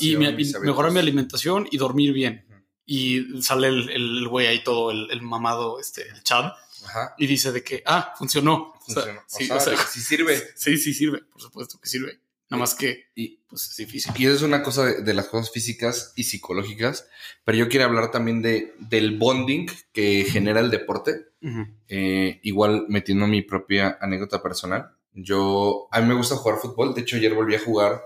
[0.00, 0.26] y, mi-
[0.66, 2.46] mejorar mi alimentación y dormir bien.
[2.86, 6.52] Y sale el güey ahí todo, el, el mamado, este, el Chad,
[6.86, 8.74] Ajá, y dice de que, ah, funcionó.
[8.88, 9.20] O sea, funcionó.
[9.20, 10.40] O sí, sea, o sea, sí sirve.
[10.56, 12.20] sí, sí sirve, por supuesto que sirve.
[12.50, 14.12] Nada más que, Y, pues es difícil.
[14.18, 17.08] Y eso es una cosa de, de las cosas físicas y psicológicas,
[17.44, 21.28] pero yo quiero hablar también de, del bonding que genera el deporte,
[21.88, 24.90] eh, igual metiendo mi propia anécdota personal.
[25.14, 28.02] Yo, a mí me gusta jugar fútbol, de hecho ayer volví a jugar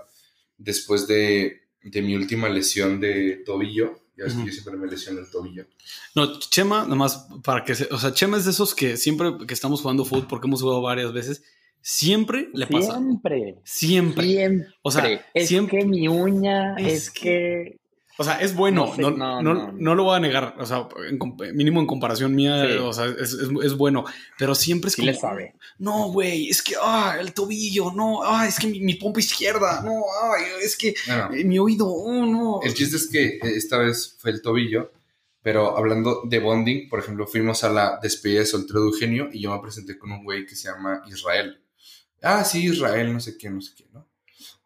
[0.57, 5.21] después de, de mi última lesión de tobillo, ya ves que yo siempre me lesiono
[5.21, 5.65] el tobillo.
[6.13, 9.33] No, Chema, nada más para que se, o sea, Chema es de esos que siempre
[9.47, 11.43] que estamos jugando fútbol, porque hemos jugado varias veces,
[11.87, 12.93] siempre le pasa.
[12.93, 13.55] Siempre.
[13.63, 14.25] Siempre.
[14.25, 14.67] Siempre.
[14.81, 17.77] O sea, es siempre- que mi uña, Es es, que...
[18.17, 19.71] O sea, es bueno, No sé, no, no, no, no.
[19.73, 20.55] no lo voy a negar.
[20.57, 21.19] O sea, en
[21.55, 22.77] mínimo en comparación mía, Sí.
[22.77, 24.03] o sea, es, es- es bueno.
[24.39, 25.11] Pero siempre es Sí como.
[25.11, 25.53] le sabe.
[25.77, 29.81] No, güey, es que, ah, el tobillo, no, ah, es que mi, mi pompa izquierda,
[29.83, 30.01] no,
[30.33, 30.89] ay, es que
[31.33, 32.61] eh, mi oído, oh, no.
[32.63, 34.91] El chiste es que eh, esta vez fue el tobillo,
[35.43, 39.41] pero hablando de bonding, por ejemplo, fuimos a la despedida de soltero de Eugenio y
[39.41, 41.59] yo me presenté con un güey que se llama Israel.
[42.25, 44.09] Ah, sí, Israel, no sé qué, no sé qué, ¿no?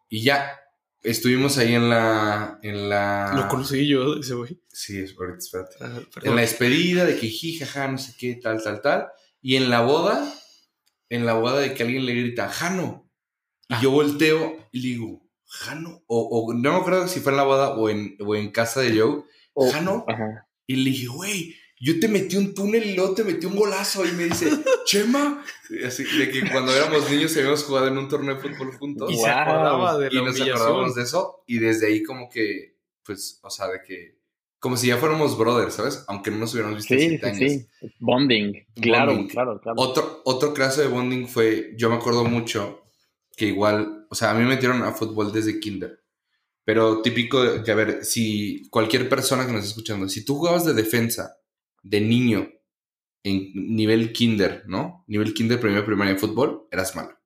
[0.08, 0.58] Y ya
[1.02, 2.58] estuvimos ahí en la.
[2.62, 4.60] En la Lo conocí yo, ese güey.
[4.68, 5.76] Sí, es ahorita, espérate.
[5.80, 9.06] Ah, En la despedida de que jijaja, no sé qué, tal, tal, tal.
[9.42, 10.32] Y en la boda,
[11.08, 13.08] en la boda de que alguien le grita, Jano.
[13.68, 13.80] Y Ah.
[13.82, 16.02] yo volteo y le digo, Jano.
[16.06, 18.80] O, o no me acuerdo si fue en la boda o en, o en casa
[18.80, 19.22] de Joe.
[19.54, 20.04] O- Jano.
[20.08, 20.48] Ajá.
[20.66, 24.04] Y le dije, güey, yo te metí un túnel y luego te metí un golazo.
[24.06, 24.50] Y me dice,
[24.84, 25.42] Chema.
[25.70, 29.10] Y Así de que cuando éramos niños habíamos jugado en un torneo de fútbol juntos.
[29.10, 29.30] Y Y, se Wow.
[29.38, 30.56] acordaba de la nos humillación.
[30.56, 31.42] acordábamos de eso.
[31.46, 34.20] Y desde ahí como que, pues, o sea, de que...
[34.58, 36.04] Como si ya fuéramos brothers, ¿sabes?
[36.06, 37.52] Aunque no nos hubiéramos visto Sí, siete sí, años.
[37.80, 37.88] sí.
[37.98, 38.66] Bonding.
[38.78, 39.28] Claro, Bonding.
[39.28, 39.80] claro, claro.
[39.80, 42.82] Otro, otro caso de bonding fue, yo me acuerdo mucho
[43.34, 46.02] que igual, o sea, a mí me metieron a fútbol desde kinder.
[46.62, 50.66] Pero típico que, a ver, si cualquier persona que nos esté escuchando, si tú jugabas
[50.66, 51.38] de defensa,
[51.82, 52.48] de niño,
[53.22, 55.04] en nivel kinder, ¿no?
[55.06, 57.18] Nivel kinder, primera primaria de fútbol, eras malo.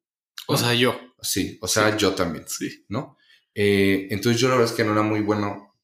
[0.47, 0.99] O sea, yo.
[1.21, 2.85] Sí, o sea, yo también, Sí.
[2.89, 3.17] ¿no?
[3.55, 5.75] Eh, entonces yo la verdad es que no era muy bueno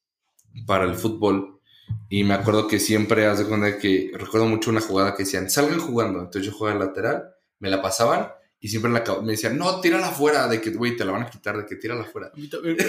[0.67, 1.61] para el fútbol.
[2.09, 5.49] Y me acuerdo que siempre, haz de cuenta que recuerdo mucho una jugada que decían,
[5.51, 6.19] salgan jugando.
[6.21, 7.25] Entonces yo jugaba lateral,
[7.59, 8.29] me la pasaban
[8.61, 11.31] y siempre la, me decían, no, tírala afuera, de que, güey, te la van a
[11.31, 12.31] quitar, de que tírala afuera.
[12.33, 12.77] A mí también.
[12.81, 12.87] a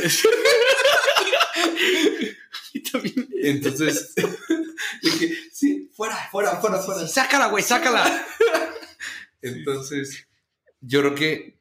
[2.74, 3.28] mí también.
[3.42, 4.14] Entonces,
[5.20, 7.08] que, sí, fuera, fuera, fuera, fuera.
[7.08, 8.26] Sácala, güey, sácala.
[9.42, 10.28] Entonces,
[10.80, 11.60] yo creo que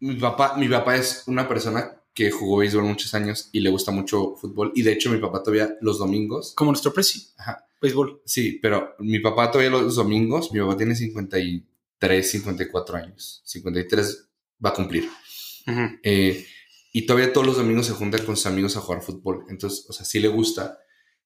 [0.00, 3.90] mi papá, mi papá es una persona que jugó béisbol muchos años y le gusta
[3.90, 4.72] mucho fútbol.
[4.74, 6.54] Y de hecho, mi papá todavía los domingos.
[6.54, 7.28] Como nuestro presi.
[7.36, 7.66] Ajá.
[7.82, 8.22] Béisbol.
[8.24, 13.42] Sí, pero mi papá todavía los domingos, mi papá tiene 53, 54 años.
[13.44, 14.28] 53
[14.64, 15.08] va a cumplir.
[15.66, 15.98] Ujú.
[16.02, 16.46] Eh,
[16.92, 19.44] y todavía todos los domingos se junta con sus amigos a jugar fútbol.
[19.48, 20.78] Entonces, o sea, sí le gusta.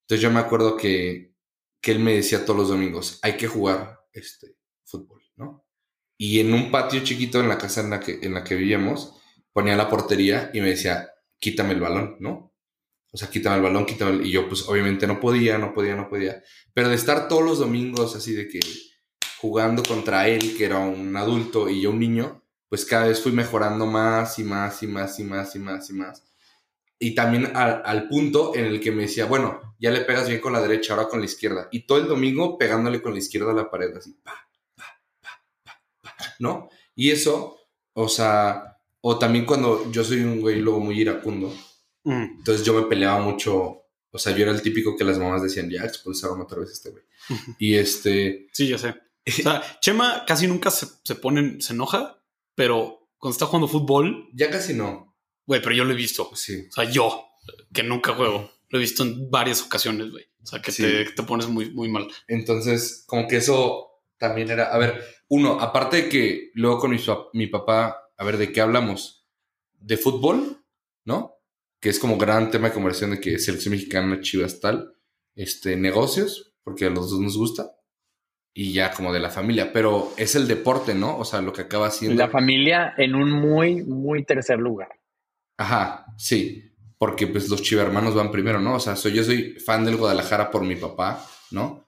[0.09, 1.35] Entonces yo me acuerdo que,
[1.79, 5.67] que él me decía todos los domingos, hay que jugar este, fútbol, ¿no?
[6.17, 9.13] Y en un patio chiquito en la casa en la que, en la que vivíamos,
[9.53, 12.55] ponía la portería y me decía, quítame el balón, ¿no?
[13.11, 14.25] O sea, quítame el balón, quítame el...
[14.25, 16.41] Y yo pues obviamente no podía, no podía, no podía.
[16.73, 18.59] Pero de estar todos los domingos así de que
[19.37, 23.31] jugando contra él, que era un adulto y yo un niño, pues cada vez fui
[23.31, 26.23] mejorando más y más y más y más y más y más.
[26.99, 30.41] Y también al, al punto en el que me decía, bueno, ya le pegas bien
[30.41, 31.69] con la derecha, ahora con la izquierda.
[31.71, 34.33] Y todo el domingo pegándole con la izquierda a la pared, así, pa,
[34.75, 34.83] pa,
[35.21, 36.69] pa, pa, pa, ¿no?
[36.95, 37.57] Y eso,
[37.93, 41.47] o sea, o también cuando yo soy un güey luego muy iracundo,
[42.03, 42.17] Ujú.
[42.37, 45.69] entonces yo me peleaba mucho, o sea, yo era el típico que las mamás decían,
[45.69, 47.03] ya expulsaron otra vez a este güey.
[47.59, 48.89] Y este, Sí, ya sé.
[48.89, 52.21] O sea, Chema casi nunca se, se pone, se enoja,
[52.55, 55.08] pero cuando está jugando fútbol, ya casi no,
[55.49, 56.29] güey, pero yo lo he visto.
[56.35, 56.67] sí.
[56.69, 57.25] O sea, yo,
[57.73, 58.51] que nunca juego.
[58.69, 60.25] Lo he visto en varias ocasiones, güey.
[60.43, 60.83] O sea, que Sí.
[60.83, 62.07] te, te pones muy, muy mal.
[62.27, 64.65] Entonces, como que eso también era.
[64.65, 66.99] A ver, uno, aparte de que luego con mi,
[67.33, 69.27] mi papá, a ver, ¿de qué hablamos?
[69.73, 70.63] De fútbol,
[71.03, 71.33] ¿no?
[71.81, 74.93] Que es como gran tema de conversación de que selección mexicana, chivas, tal.
[75.35, 77.71] Este, negocios, porque a los dos nos gusta.
[78.53, 79.73] Y ya como de la familia.
[79.73, 81.17] Pero es el deporte, ¿no?
[81.17, 82.21] O sea, lo que acaba siendo.
[82.21, 84.89] La familia en un muy, muy tercer lugar.
[85.59, 86.63] Ajá, sí.
[86.97, 88.75] Porque pues los chivermanos van primero, ¿no?
[88.75, 91.85] O sea, soy, yo soy fan del Guadalajara por mi papá, ¿no?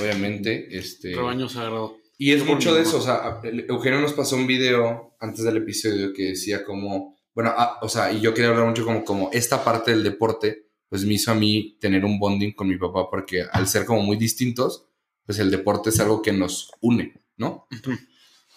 [0.00, 1.14] Obviamente, este.
[1.14, 1.98] Rebaño sagrado.
[2.16, 6.12] Y es mucho de eso, o sea, Eugenio nos pasó un video antes del episodio
[6.12, 9.64] que decía como, bueno, ah, o sea, y yo quería hablar mucho como, como esta
[9.64, 13.44] parte del deporte, pues me hizo a mí tener un bonding con mi papá porque
[13.50, 14.86] al ser como muy distintos,
[15.26, 17.66] pues el deporte es algo que nos une, ¿no?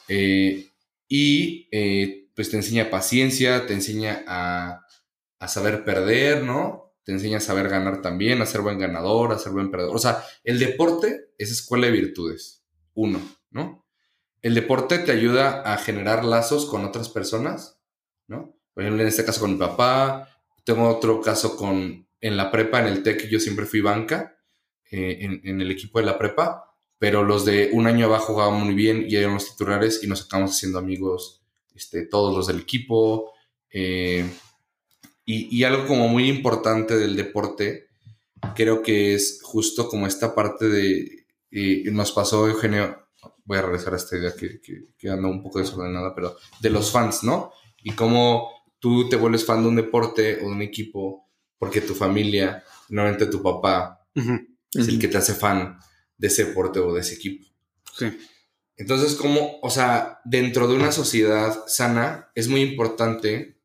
[0.08, 0.70] Eh,
[1.08, 4.86] y eh, pues te enseña paciencia, te enseña a,
[5.48, 6.94] saber perder, ¿no?
[7.04, 9.96] Te enseña a saber ganar también, a ser buen ganador, a ser buen perdedor.
[9.96, 13.20] O sea, el deporte es escuela de virtudes, uno,
[13.50, 13.88] ¿no?
[14.44, 17.82] El deporte te ayuda a generar lazos con otras personas,
[18.28, 18.56] ¿no?
[18.76, 20.30] Por ejemplo, en este caso con mi papá,
[20.64, 24.38] tengo otro caso con, en la prepa, en el TEC, yo siempre fui banca,
[24.92, 28.64] eh, en, en el equipo de la prepa, pero los de un año abajo jugaban
[28.64, 31.37] muy bien y eran los titulares y nos acabamos haciendo amigos,
[31.78, 33.32] este, todos los del equipo.
[33.72, 34.30] eh,
[35.26, 37.88] y, y algo como muy importante del deporte,
[38.56, 43.08] creo que es justo como esta parte de, eh, nos pasó Eugenio,
[43.44, 46.70] voy a regresar a esta idea que, que, que anda un poco desordenada, pero de
[46.70, 47.52] los fans, ¿no?
[47.84, 51.94] Y cómo tú te vuelves fan de un deporte o de un equipo porque tu
[51.94, 54.08] familia, normalmente tu papá,
[54.74, 55.78] es el que te hace fan
[56.18, 57.46] de ese deporte o de ese equipo.
[57.98, 58.06] Sí.
[58.78, 63.60] Entonces, como, o sea, dentro de una sociedad sana, es muy importante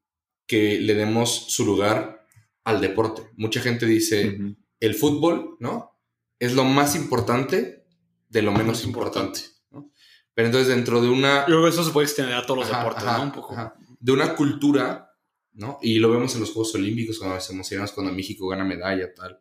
[0.47, 2.27] que le demos su lugar
[2.65, 3.23] al deporte.
[3.37, 4.39] Mucha gente dice,
[4.81, 5.99] el fútbol, ¿no?
[6.39, 7.85] Es lo más importante
[8.29, 9.41] de lo menos importante.
[9.41, 9.63] importante.
[9.71, 9.93] ¿no?
[10.35, 12.71] Pero entonces, dentro de una Yo creo que eso se puede extender a todos los
[12.71, 13.25] Ajá, deportes, ajá, ¿no?
[13.25, 13.53] Un poco.
[13.53, 13.75] ajá.
[14.01, 15.15] De una cultura,
[15.53, 15.79] ¿no?
[15.83, 19.39] Y lo vemos en los Juegos Olímpicos, cuando nos emocionamos cuando México gana medalla, tal.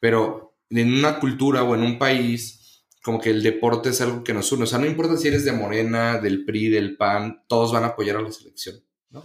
[0.00, 2.63] Pero en una cultura o en un país,
[3.04, 4.64] como que el deporte es algo que nos une.
[4.64, 7.88] O sea, no importa si eres de Morena, del PRI, del PAN, todos van a
[7.88, 9.22] apoyar a la selección, ¿no?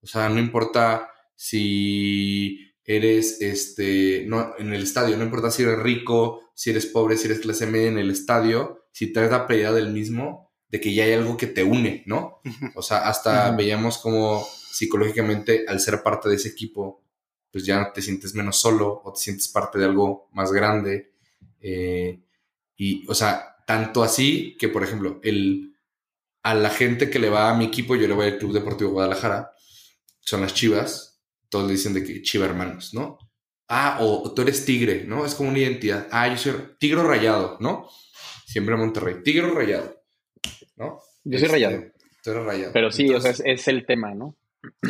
[0.00, 5.78] O sea, no importa si eres, este, no, en el estadio, no importa si eres
[5.80, 9.72] rico, si eres pobre, si eres clase media en el estadio, si traes la pelea
[9.72, 12.40] del mismo, de que ya hay algo que te une, ¿no?
[12.74, 17.04] O sea, hasta veíamos como psicológicamente al ser parte de ese equipo,
[17.52, 21.12] pues ya te sientes menos solo o te sientes parte de algo más grande.
[21.60, 22.18] eh,
[22.82, 25.76] y, o sea, tanto así que, por ejemplo, el,
[26.42, 28.92] a la gente que le va a mi equipo, yo le voy al Club Deportivo
[28.92, 29.52] Guadalajara,
[30.20, 33.18] son las chivas, todos le dicen de que chiva hermanos, ¿no?
[33.68, 35.26] Ah, o, o tú eres tigre, ¿no?
[35.26, 36.08] Es como una identidad.
[36.10, 37.86] Ah, yo soy tigro rayado, ¿no?
[38.46, 39.16] Siempre en Monterrey.
[39.22, 40.02] Tigro rayado,
[40.76, 41.00] ¿no?
[41.24, 41.84] Yo soy Este, rayado.
[42.24, 42.72] Tú eres rayado.
[42.72, 44.38] Pero sí, o sea, es, es el tema, ¿no?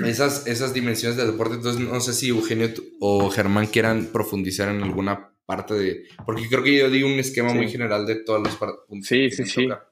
[0.05, 4.83] esas, esas dimensiones del deporte, entonces no sé si Eugenio o Germán quieran profundizar en
[4.83, 6.04] alguna parte de...
[6.24, 7.56] Porque creo que yo di un esquema Sí.
[7.56, 9.08] muy general de todos los par- puntos.
[9.08, 9.64] Sí, sí, sí.
[9.66, 9.86] tocar.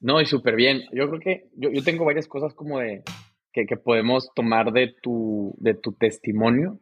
[0.00, 0.82] No, y súper bien.
[0.92, 3.02] Yo creo que yo, yo tengo varias cosas como de
[3.52, 6.78] que, que podemos tomar de tu, de tu testimonio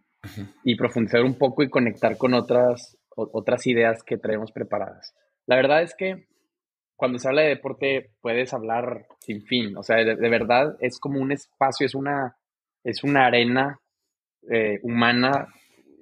[0.65, 5.15] y profundizar un poco y conectar con otras, o- otras ideas que traemos preparadas.
[5.47, 6.27] La verdad es que
[6.97, 9.77] cuando se habla de deporte puedes hablar sin fin.
[9.77, 12.37] O sea, de, de verdad es como un espacio, es una,
[12.83, 13.81] es una arena
[14.51, 15.49] eh, humana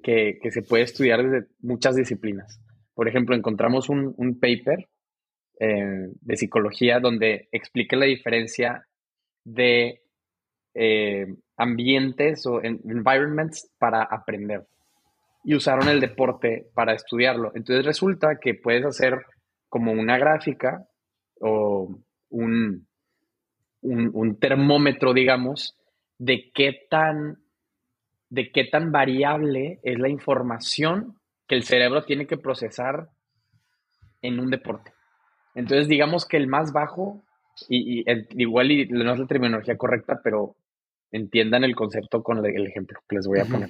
[0.03, 2.61] que, que se puede estudiar desde muchas disciplinas.
[2.95, 4.89] Por ejemplo, encontramos un, un paper
[5.61, 8.87] eh, de psicología donde explica la diferencia
[9.45, 10.03] de
[10.75, 14.67] eh, ambientes o en- environments para aprender.
[15.45, 17.53] Y usaron el deporte para estudiarlo.
[17.55, 19.15] Entonces resulta que puedes hacer
[19.69, 20.87] como una gráfica
[21.41, 21.97] o
[22.29, 22.87] un,
[23.81, 25.77] un, un termómetro, digamos,
[26.19, 27.42] de qué tan
[28.33, 33.09] de qué tan variable es la información que el cerebro tiene que procesar
[34.23, 34.93] en un deporte.
[35.55, 37.23] Entonces, digamos que el más bajo,
[37.69, 40.57] y, y el- igual y no es la terminología correcta, pero
[41.11, 43.69] entiendan el concepto con el, el ejemplo que les voy a poner.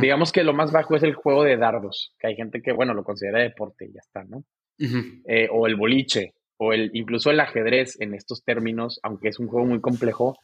[0.00, 2.94] Digamos que lo más bajo es el juego de dardos, que hay gente que, bueno,
[2.94, 4.44] lo considera deporte y ya está, ¿no?
[5.26, 9.48] Eh, o el boliche, o el, incluso el ajedrez en estos términos, aunque es un
[9.48, 10.38] juego muy complejo,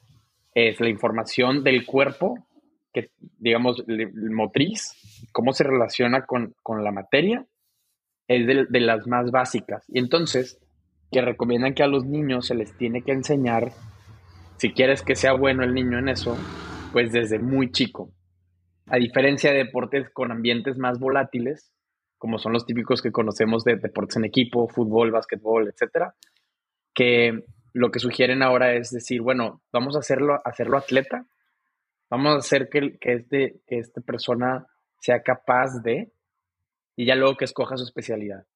[0.54, 2.46] es la información del cuerpo,
[2.96, 4.94] que digamos, le- motriz,
[5.32, 7.44] cómo se relaciona con, con la materia,
[8.26, 9.85] es de, de las más básicas.
[9.88, 10.59] Y entonces,
[11.12, 13.72] que recomiendan que a los niños se les tiene que enseñar,
[14.56, 16.38] si quieres que sea bueno el niño en eso,
[16.92, 18.11] pues desde muy chico.
[18.88, 21.72] a diferencia de deportes con ambientes más volátiles,
[22.18, 26.14] como son los típicos que conocemos de deportes en equipo, fútbol, básquetbol, etcétera,
[26.94, 31.26] que lo que sugieren ahora es decir, bueno, vamos a hacerlo, hacerlo atleta,
[32.10, 34.66] vamos a hacer que, que, este, que esta persona
[35.00, 36.12] sea capaz de,
[36.96, 38.46] y ya luego que escoja su especialidad.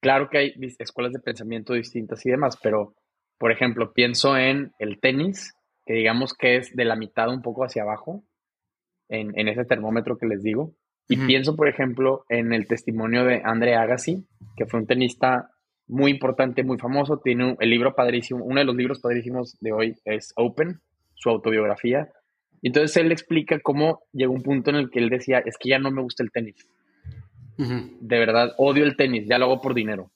[0.00, 2.94] Claro que hay escuelas de pensamiento distintas y demás, pero,
[3.38, 5.54] por ejemplo, pienso en el tenis,
[5.86, 8.24] que digamos que es de la mitad un poco hacia abajo,
[9.08, 10.74] en, en ese termómetro que les digo.
[11.08, 15.50] Y pienso, por ejemplo, en el testimonio de Andre Agassi, que fue un tenista
[15.86, 17.18] muy importante, muy famoso.
[17.18, 20.80] Tiene el libro padrísimo, uno de los libros padrísimos de hoy es Open,
[21.14, 22.10] su autobiografía.
[22.62, 25.78] Entonces él explica cómo llegó un punto en el que él decía, es que ya
[25.78, 26.68] no me gusta el tenis.
[27.56, 30.10] De verdad, odio el tenis, ya lo hago por dinero.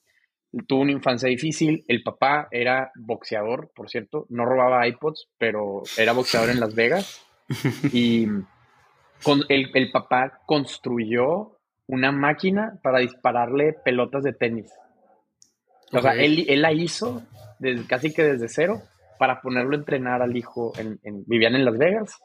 [0.65, 6.13] Tuvo una infancia difícil, el papá era boxeador, por cierto, no robaba iPods, pero era
[6.13, 7.25] boxeador en Las Vegas.
[7.93, 8.27] Y
[9.23, 11.57] con el, el papá construyó
[11.87, 14.71] una máquina para dispararle pelotas de tenis.
[15.93, 17.23] O sea, él, él, la hizo
[17.59, 18.81] desde, casi que desde cero
[19.17, 20.73] para ponerlo a entrenar al hijo.
[20.77, 22.19] En, vivían en Las Vegas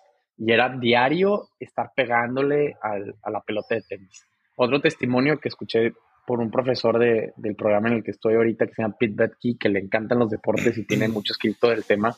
[0.44, 4.26] y era diario estar pegándole al, a la pelota de tenis.
[4.56, 5.92] Otro testimonio que escuché
[6.26, 9.14] por un profesor de, del programa en el que estoy ahorita, que se llama Pete
[9.14, 12.16] Betke, que le encantan los deportes y tiene mucho escrito del tema,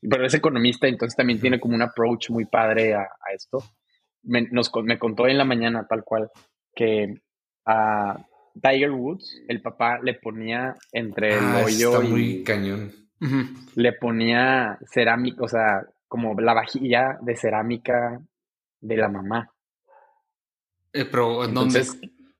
[0.00, 3.62] pero es economista, entonces también tiene como un approach muy padre a, a esto.
[4.24, 6.30] Me, nos, me contó en la mañana, tal cual,
[6.74, 7.14] que
[7.64, 8.16] a
[8.60, 12.92] Tiger Woods, el papá le ponía entre el Ah, hoyo está y muy cañón.
[13.76, 18.20] Le ponía cerámica, o sea, como la vajilla de cerámica
[18.82, 19.50] de la mamá.
[20.92, 21.82] Eh, pero ¿en dónde?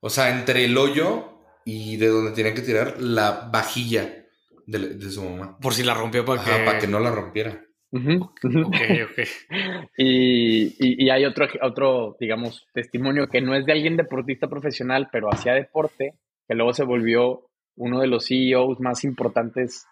[0.01, 4.27] O sea, entre el hoyo y de donde tenía que tirar la vajilla
[4.67, 5.57] de, de su mamá.
[5.59, 6.65] Por si la rompió para Ajá, que...
[6.67, 7.65] para que no la rompiera.
[7.93, 8.61] ujú, ujú.
[8.69, 8.81] Ok,
[9.11, 9.19] ok.
[9.97, 15.09] Y, y- y hay otro, otro, digamos, testimonio que no es de alguien deportista profesional,
[15.11, 16.15] pero hacía deporte,
[16.47, 19.87] que luego se volvió uno de los CEOs más importantes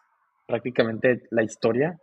[0.46, 1.98] prácticamente de la historia,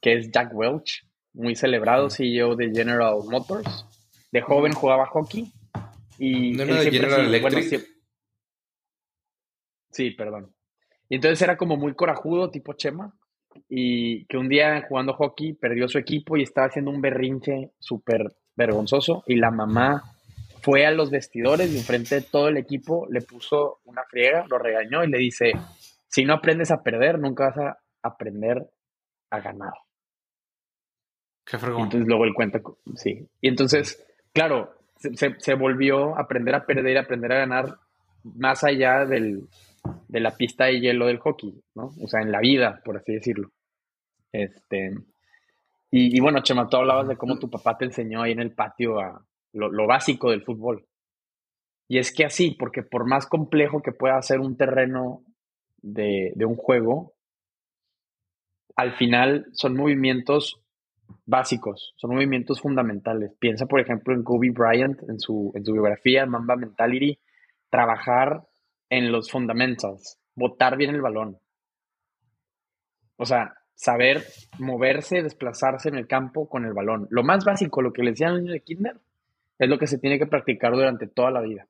[0.00, 3.86] que es Jack Welch, muy celebrado CEO de General Motors.
[4.32, 5.52] De joven jugaba hockey
[6.18, 7.58] y ¿No él siempre General sí- bueno,
[9.90, 10.54] sí, perdón.
[11.08, 13.12] Y entonces era como muy corajudo, tipo Chema,
[13.68, 18.36] y que un día jugando hockey perdió su equipo y estaba haciendo un berrinche súper
[18.54, 20.04] vergonzoso y la mamá
[20.62, 24.58] fue a los vestidores y enfrente de todo el equipo le puso una friega, lo
[24.58, 25.52] regañó y le dice,
[26.06, 28.70] si no aprendes a perder, nunca vas a aprender
[29.30, 29.72] a ganar.
[31.50, 31.84] Qué fregón.
[31.84, 32.60] entonces luego él cuenta,
[32.94, 33.26] sí.
[33.40, 37.78] Y entonces, claro, se, volvió a aprender a perder, aprender a ganar
[38.22, 39.48] más allá del,
[40.08, 41.92] de la pista de hielo del hockey, ¿no?
[42.00, 43.50] O sea, en la vida, por así decirlo.
[44.30, 44.94] Este,
[45.90, 49.00] y, bueno, Chema, tú hablabas de cómo tu papá te enseñó ahí en el patio
[49.00, 50.86] a lo, básico del fútbol.
[51.88, 55.24] Y es que así, porque por más complejo que pueda ser un terreno
[55.82, 57.14] de un juego,
[58.76, 60.60] al final son movimientos
[61.26, 63.32] básicos, son movimientos fundamentales.
[63.38, 67.18] Piensa, por ejemplo, en Kobe Bryant, en su, en su biografía, Mamba Mentality,
[67.70, 68.46] trabajar
[68.88, 71.38] en los fundamentals, botar bien el balón.
[73.16, 74.24] O sea, saber
[74.58, 77.06] moverse, desplazarse en el campo con el balón.
[77.10, 79.00] Lo más básico, lo que le decían al niño de kinder,
[79.58, 81.66] es lo que se tiene que practicar durante toda la vida.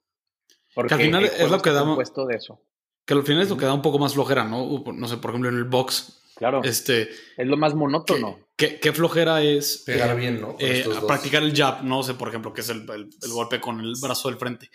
[0.74, 2.60] Porque al final es lo que da- de eso.
[3.04, 4.84] Que al final es lo que da un poco más flojera, ¿no?
[4.94, 7.02] No sé, por ejemplo, en el box, Claro, este,
[7.36, 8.38] es lo más ¿qué, monótono.
[8.56, 10.56] qué- qué flojera es Pegar eh, bien, ¿no?
[10.58, 13.78] Eh, practicar el jab, no sé, por ejemplo, que es el, el- el golpe con
[13.78, 14.68] el brazo del frente.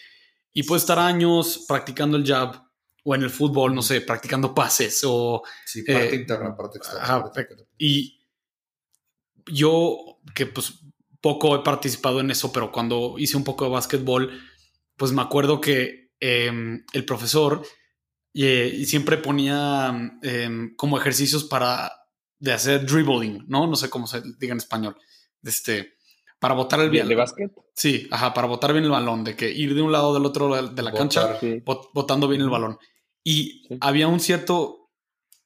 [0.54, 2.64] Y puedes estar años practicando el jab,
[3.04, 7.04] o en el fútbol, no sé, practicando pases, o Sí, parte eh, interna, parte externa.
[7.04, 7.48] ajá, parte.
[7.78, 8.22] Y
[9.48, 10.74] yo, que pues
[11.22, 14.32] poco he participado en eso, pero cuando hice un poco de básquetbol,
[14.96, 16.52] pues me acuerdo que eh,
[16.94, 17.64] el profesor
[18.44, 21.92] eh, y siempre ponía eh, como ejercicios para
[22.40, 23.66] de hacer dribbling, ¿no?
[23.68, 24.96] No sé cómo se diga en español.
[25.42, 25.94] Este,
[26.40, 27.08] para botar el ¿De, bien.
[27.08, 27.52] de básquet?
[27.74, 30.54] Sí, ajá, para botar bien el balón, de que ir de un lado del otro
[30.54, 30.94] de la Botar.
[30.94, 31.62] cancha Sí.
[31.66, 32.78] bot- botando bien el balón.
[33.24, 33.78] Y Sí.
[33.82, 34.90] había un cierto,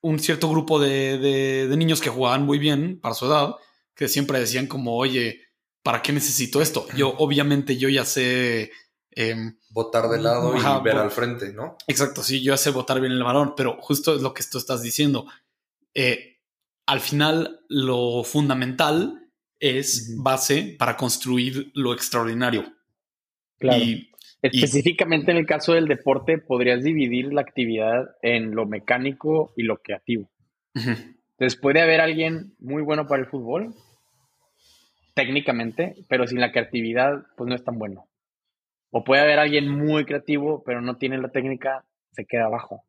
[0.01, 3.55] un cierto grupo de, de- de niños que jugaban muy bien para su edad,
[3.95, 5.41] que siempre decían como, oye,
[5.83, 6.87] ¿para qué necesito esto?
[6.95, 8.71] Yo, obviamente, yo ya sé,
[9.19, 11.77] em, Botar de lado Ajá, y ver al frente, ¿no?
[11.87, 14.81] exacto, sí, yo sé botar bien el balón, pero justo es lo que tú estás
[14.81, 15.27] diciendo.
[15.93, 16.37] Eh,
[16.85, 22.73] al final, lo fundamental es base para construir lo extraordinario.
[23.57, 23.83] Claro.
[23.83, 24.09] Y
[24.41, 29.77] Específicamente en el caso del deporte, podrías dividir la actividad en lo mecánico y lo
[29.77, 30.29] creativo.
[30.75, 33.75] ujú, Entonces puede haber alguien muy bueno para el fútbol,
[35.13, 38.08] técnicamente, pero sin la creatividad, pues no es tan bueno.
[38.91, 42.83] O puede haber alguien muy creativo, pero no tiene la técnica, se queda abajo.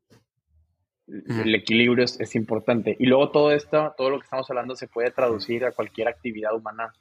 [1.07, 2.97] El equilibrio es, es, importante.
[2.99, 6.55] Y luego todo esto, todo lo que estamos hablando se puede traducir a cualquier actividad
[6.55, 6.93] humana.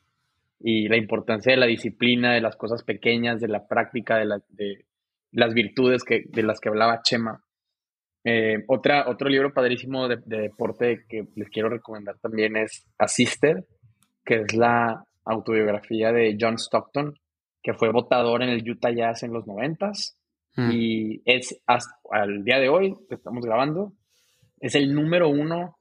[0.60, 4.42] Y la importancia de la disciplina, de las cosas pequeñas, de la práctica, de, la,
[4.50, 4.86] de
[5.32, 7.44] las virtudes que, de las que hablaba Chema.
[8.24, 13.64] Eh, otra, otro libro padrísimo de, de, deporte que les quiero recomendar también es Assisted,
[14.26, 17.16] que es la autobiografía de John Stockton,
[17.70, 20.18] que fue votador en el Utah Jazz en los noventas.
[20.56, 20.72] Mm.
[20.72, 23.94] Y es hasta al día de hoy, que estamos grabando,
[24.60, 25.78] es el número uno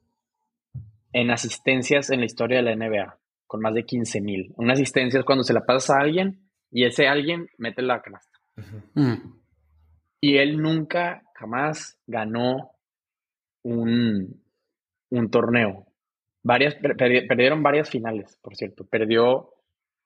[1.15, 4.53] en asistencias en la historia de la NBA, con más de 15 mil.
[4.57, 8.39] Una asistencia es cuando se la pasas a alguien y ese alguien mete la canasta.
[8.93, 9.33] Mm.
[10.21, 12.73] Y él nunca, jamás ganó
[13.63, 14.43] un,
[15.09, 15.87] un torneo.
[16.43, 18.85] Varias, perdieron varias finales, por cierto.
[18.85, 19.55] Perdió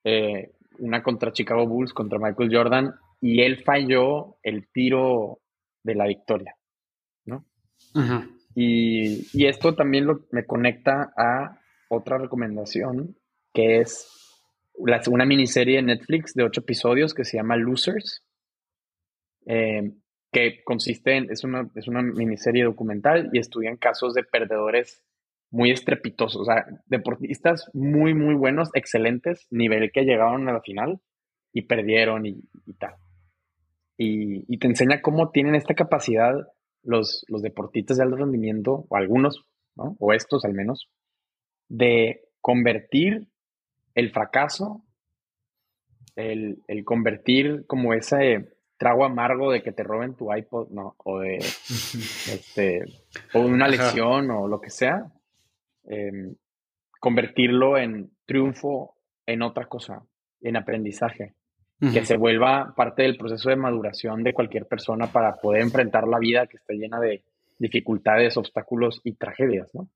[0.05, 5.41] eh, una contra Chicago Bulls, contra Michael Jordan, y él falló el tiro
[5.83, 6.57] de la victoria,
[7.25, 7.45] ¿no?
[8.55, 13.17] y, y, esto también lo, me conecta a otra recomendación,
[13.53, 14.09] que es
[14.75, 18.25] una miniserie de Netflix de ocho episodios que se llama Losers,
[19.47, 19.93] eh,
[20.33, 25.05] que consiste en, es una, es una miniserie documental y estudian casos de perdedores
[25.53, 30.99] muy estrepitosos, o sea, deportistas muy, muy buenos, excelentes, nivel que llegaron a la final
[31.53, 32.43] y perdieron y,
[32.79, 32.95] tal.
[33.99, 36.35] Y, te enseña cómo tienen esta capacidad
[36.83, 39.45] los, los deportistas de alto rendimiento, o algunos,
[39.77, 39.95] ¿no?
[40.01, 40.89] o estos al menos,
[41.69, 43.29] de convertir
[43.95, 44.83] el fracaso,
[46.17, 48.49] el, el convertir como ese
[48.79, 50.97] trago amargo de que te roben tu iPod, ¿no?
[51.05, 52.83] O de este,
[53.35, 55.13] o una lección o lo que sea,
[55.85, 56.35] Em,
[57.01, 58.95] convertirlo en triunfo
[59.27, 60.03] en otra cosa,
[60.41, 61.35] en aprendizaje,
[61.81, 66.21] que se vuelva parte del proceso de maduración de cualquier persona para poder enfrentar la
[66.21, 67.25] vida que está llena de
[67.59, 69.89] dificultades, obstáculos y tragedias, ¿no?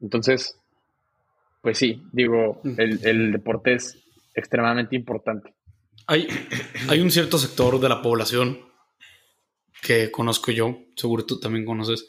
[0.00, 0.58] Entonces,
[1.60, 4.02] pues sí, digo, el, el deporte es
[4.34, 5.52] extremadamente importante.
[6.06, 6.28] Hay,
[6.88, 8.60] hay un cierto sector de la población
[9.82, 12.08] que conozco yo, seguro tú también conoces,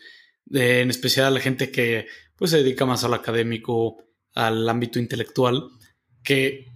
[0.52, 3.98] en especial la gente que pues, se dedica más al académico,
[4.34, 5.70] al ámbito intelectual,
[6.24, 6.68] que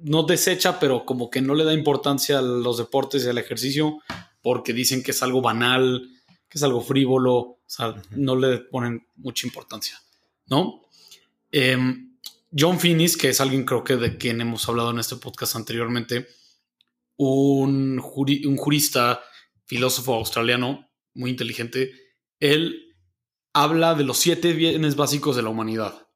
[0.00, 3.98] no desecha, pero como que no le da importancia a los deportes y al ejercicio
[4.42, 6.08] porque dicen que es algo banal,
[6.48, 10.00] que es algo frívolo, o sea, no le ponen mucha importancia,
[10.46, 10.82] ¿no?
[11.50, 12.16] Em,
[12.56, 16.28] John Finnis, que es alguien creo que de quien hemos hablado en este podcast anteriormente,
[17.16, 19.20] un, un jurista,
[19.66, 21.92] filósofo australiano, muy inteligente,
[22.40, 22.96] él
[23.52, 26.08] habla de los siete bienes básicos de la humanidad.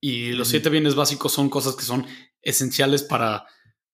[0.00, 2.06] Y los siete bienes básicos son cosas que son
[2.42, 3.46] esenciales para,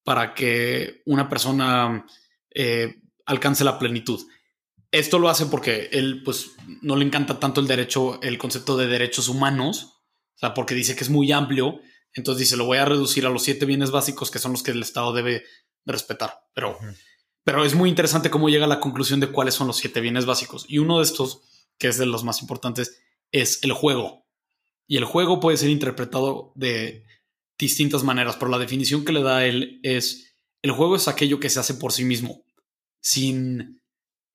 [0.05, 2.07] para que una persona
[2.51, 4.21] eh, alcance la plenitud.
[4.93, 8.87] Esto lo hace porque él, pues, no le encanta tanto el derecho, el concepto de
[8.87, 9.97] derechos humanos,
[10.37, 11.81] o sea, porque dice que es muy amplio.
[12.13, 14.71] Entonces dice, lo voy a reducir a los siete bienes básicos que son los que
[14.71, 15.45] el Estado debe
[15.85, 16.41] respetar.
[16.55, 16.79] Pero,
[17.45, 20.25] pero es muy interesante cómo llega a la conclusión de cuáles son los siete bienes
[20.25, 20.65] básicos.
[20.69, 21.43] Y uno de estos
[21.79, 23.03] que es de los más importantes,
[23.33, 24.27] es el juego.
[24.87, 27.05] Y el juego puede ser interpretado de
[27.59, 31.51] distintas maneras, pero la definición que le da él es, el juego es aquello que
[31.51, 32.45] se hace por sí mismo,
[33.01, 33.81] sin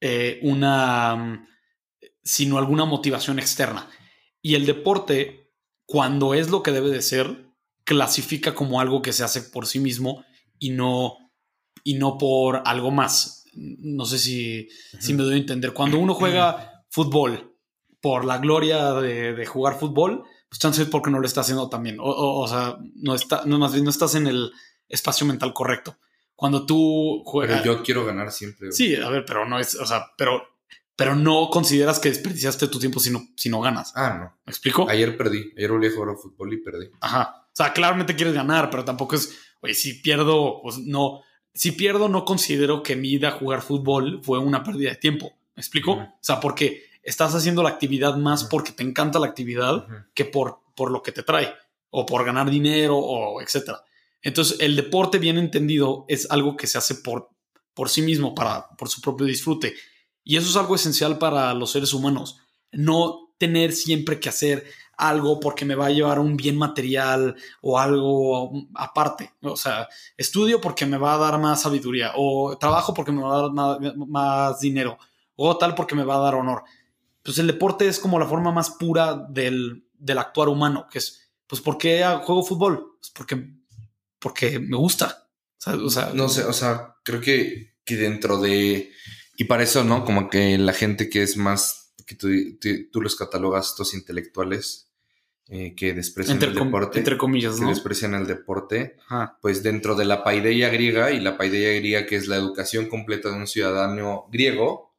[0.01, 1.47] eh, una,
[2.23, 3.89] sino alguna motivación externa.
[4.41, 5.51] Y el deporte,
[5.85, 7.45] cuando es lo que debe de ser,
[7.83, 10.25] clasifica como algo que se hace por sí mismo
[10.59, 11.17] y no,
[11.83, 13.45] y no por algo más.
[13.53, 14.69] No sé si,
[14.99, 15.73] si me doy a entender.
[15.73, 17.55] Cuando uno juega fútbol
[18.01, 21.97] por la gloria de, jugar fútbol, pues chance es porque no lo está haciendo también.
[21.99, 24.51] O, o, sea, no está, no, más bien no estás en el
[24.89, 25.97] espacio mental correcto.
[26.35, 27.61] Cuando tú juegas.
[27.61, 28.71] Pero yo quiero ganar siempre.
[28.71, 30.41] Sí, a ver, pero no es, o sea, pero,
[30.95, 33.93] pero no consideras que desperdiciaste tu tiempo si no, si no ganas.
[33.95, 34.39] Ah, no.
[34.45, 34.89] ¿Me explico?
[34.89, 35.53] Ayer perdí.
[35.55, 36.87] Ayer volví a jugar fútbol y perdí.
[36.99, 37.45] Ajá.
[37.45, 41.21] O sea, claramente quieres ganar, pero tampoco es, oye, si pierdo, pues no.
[41.53, 45.37] Si pierdo, no considero que mi ida a jugar fútbol fue una pérdida de tiempo.
[45.55, 45.93] ¿Me explico?
[45.93, 50.61] O sea, porque estás haciendo la actividad más porque te encanta la actividad que por,
[50.75, 51.53] por lo que te trae
[51.89, 53.83] o por ganar dinero o etcétera.
[54.21, 57.29] Entonces, el deporte bien entendido es algo que se hace por,
[57.73, 59.73] por sí mismo, para, por su propio disfrute.
[60.23, 62.37] Y eso es algo esencial para los seres humanos.
[62.71, 67.79] No tener siempre que hacer algo porque me va a llevar un bien material o
[67.79, 69.33] algo aparte.
[69.41, 73.35] O sea, estudio porque me va a dar más sabiduría o trabajo porque me va
[73.35, 74.99] a dar más, más dinero
[75.49, 76.63] o tal porque me va a dar honor.
[77.23, 79.85] Pues el deporte es como la forma más pura del,
[80.17, 82.97] actuar humano, que es, pues, ¿por qué juego fútbol?
[82.99, 83.61] Pues porque
[84.21, 85.27] porque me gusta.
[85.67, 88.91] O sea, no sé, o sea, creo que, que dentro de...
[89.35, 90.05] Y para eso, ¿no?
[90.05, 92.29] Como que la gente que es más, que tú,
[92.91, 94.91] tú, los catalogas, estos intelectuales,
[95.47, 96.99] eh, que desprecian el deporte.
[96.99, 97.67] Entre comillas, ¿no?
[97.67, 98.97] Que desprecian el deporte.
[99.41, 103.29] Pues dentro de la paideia griega, y la paideia griega que es la educación completa
[103.29, 104.90] de un ciudadano griego,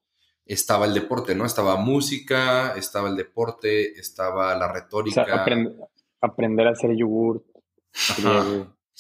[0.47, 1.47] estaba el deporte, ¿no?
[1.47, 5.45] Estaba música, estaba el deporte, estaba la retórica.
[6.21, 7.45] aprender a hacer yogur.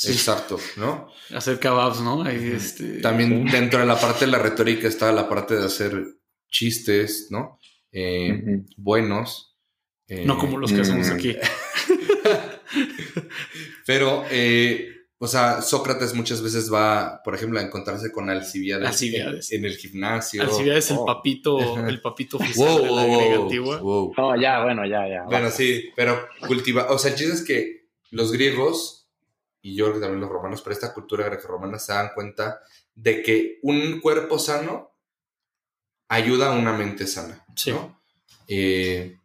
[0.04, 1.08] Exacto, ¿no?
[1.34, 2.26] Hacer kebabs, ¿no?
[2.26, 6.04] Este, También dentro de la parte de la retórica estaba la parte de hacer
[6.48, 7.58] chistes, ¿no?
[7.92, 9.56] Eh, buenos.
[10.08, 11.12] Eh, no como los que hacemos mm.
[11.12, 11.36] aquí.
[13.86, 14.88] Pero, eh,
[15.24, 20.42] o sea, Sócrates muchas veces va, por ejemplo, a encontrarse con Alcibiades, En, el gimnasio.
[20.42, 21.06] Alcibiades, el oh.
[21.06, 23.80] papito, el papito oficial de la antigua.
[23.80, 25.22] No, ya, bueno, ya, ya.
[25.26, 29.06] Bueno, sí, pero cultiva, o sea, el chiste es que los griegos
[29.60, 32.58] y yo creo que también los romanos, pero esta cultura greco-romana se dan cuenta
[32.96, 34.90] de que un cuerpo sano
[36.08, 37.46] ayuda a una mente sana.
[38.48, 39.16] Eh,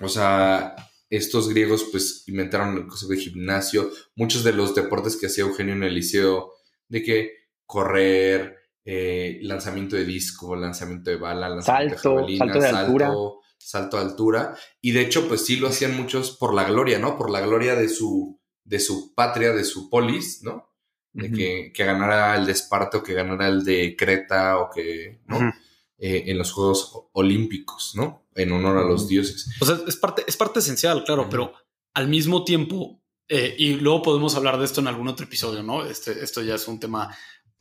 [0.00, 0.74] o sea,
[1.10, 5.74] estos griegos pues inventaron el concepto de gimnasio, muchos de los deportes que hacía Eugenio
[5.74, 6.52] en el liceo,
[6.88, 7.32] de que
[7.66, 13.12] correr, eh, lanzamiento de disco, lanzamiento de bala, lanzamiento salto, de salto de altura.
[13.58, 14.56] Salto de altura.
[14.80, 17.18] Y de hecho, pues sí lo hacían muchos por la gloria, ¿no?
[17.18, 20.72] Por la gloria de su, de su patria, de su polis, ¿no?
[21.12, 25.20] De que, que, ganara el de Esparta o que ganara el de Creta o que,
[25.26, 25.52] ¿no?
[25.98, 28.27] Eh, en los Juegos Olímpicos, ¿no?
[28.38, 29.50] En honor a los dioses.
[29.60, 31.52] O sea, es parte, es parte esencial, claro, pero
[31.94, 35.84] al mismo tiempo, eh, y luego podemos hablar de esto en algún otro episodio, ¿no?
[35.84, 37.14] Este, esto ya es un tema,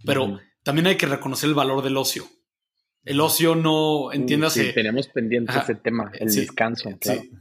[0.05, 2.28] pero también hay que reconocer el valor del ocio.
[3.03, 4.67] El ocio no, entiéndase.
[4.67, 6.89] Sí, tenemos pendiente ese tema, el descanso.
[6.99, 7.21] Claro.
[7.21, 7.32] Sí,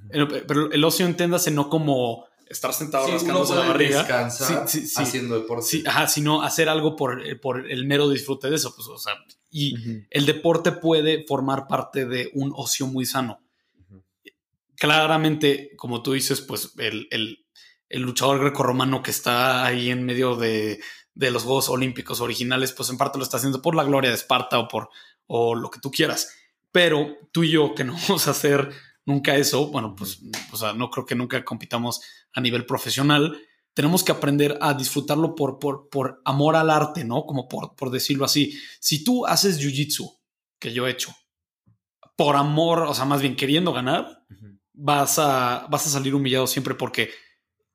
[0.46, 4.30] pero el ocio entiéndase no como estar sentado rascándose la barriga.
[4.30, 5.66] sí, haciendo deporte.
[5.66, 8.74] Sí, ajá, sino hacer algo por, eh, por, el mero disfrute de eso.
[8.74, 9.14] Pues, o sea,
[9.50, 9.74] y
[10.10, 13.40] el deporte puede formar parte de un ocio muy sano.
[14.76, 17.46] Claramente, como tú dices, pues el, el,
[17.88, 20.80] el luchador grecorromano que está ahí en medio de,
[21.14, 24.16] de, los Juegos Olímpicos originales, pues en parte lo está haciendo por la gloria de
[24.16, 24.90] Esparta o por
[25.26, 26.36] o lo que tú quieras.
[26.72, 28.70] Pero tú y yo, que no vamos a hacer
[29.06, 30.20] nunca eso, bueno, pues
[30.52, 32.02] o sea, no creo que nunca compitamos
[32.32, 33.40] a nivel profesional.
[33.72, 37.24] Tenemos que aprender a disfrutarlo por, por, por amor al arte, ¿no?
[37.24, 38.58] Como por, por decirlo así.
[38.80, 40.18] Si tú haces jiu-jitsu,
[40.58, 41.14] que yo he hecho,
[42.16, 44.24] por amor, o sea, más bien queriendo ganar,
[44.72, 47.10] vas, a, vas a salir humillado siempre porque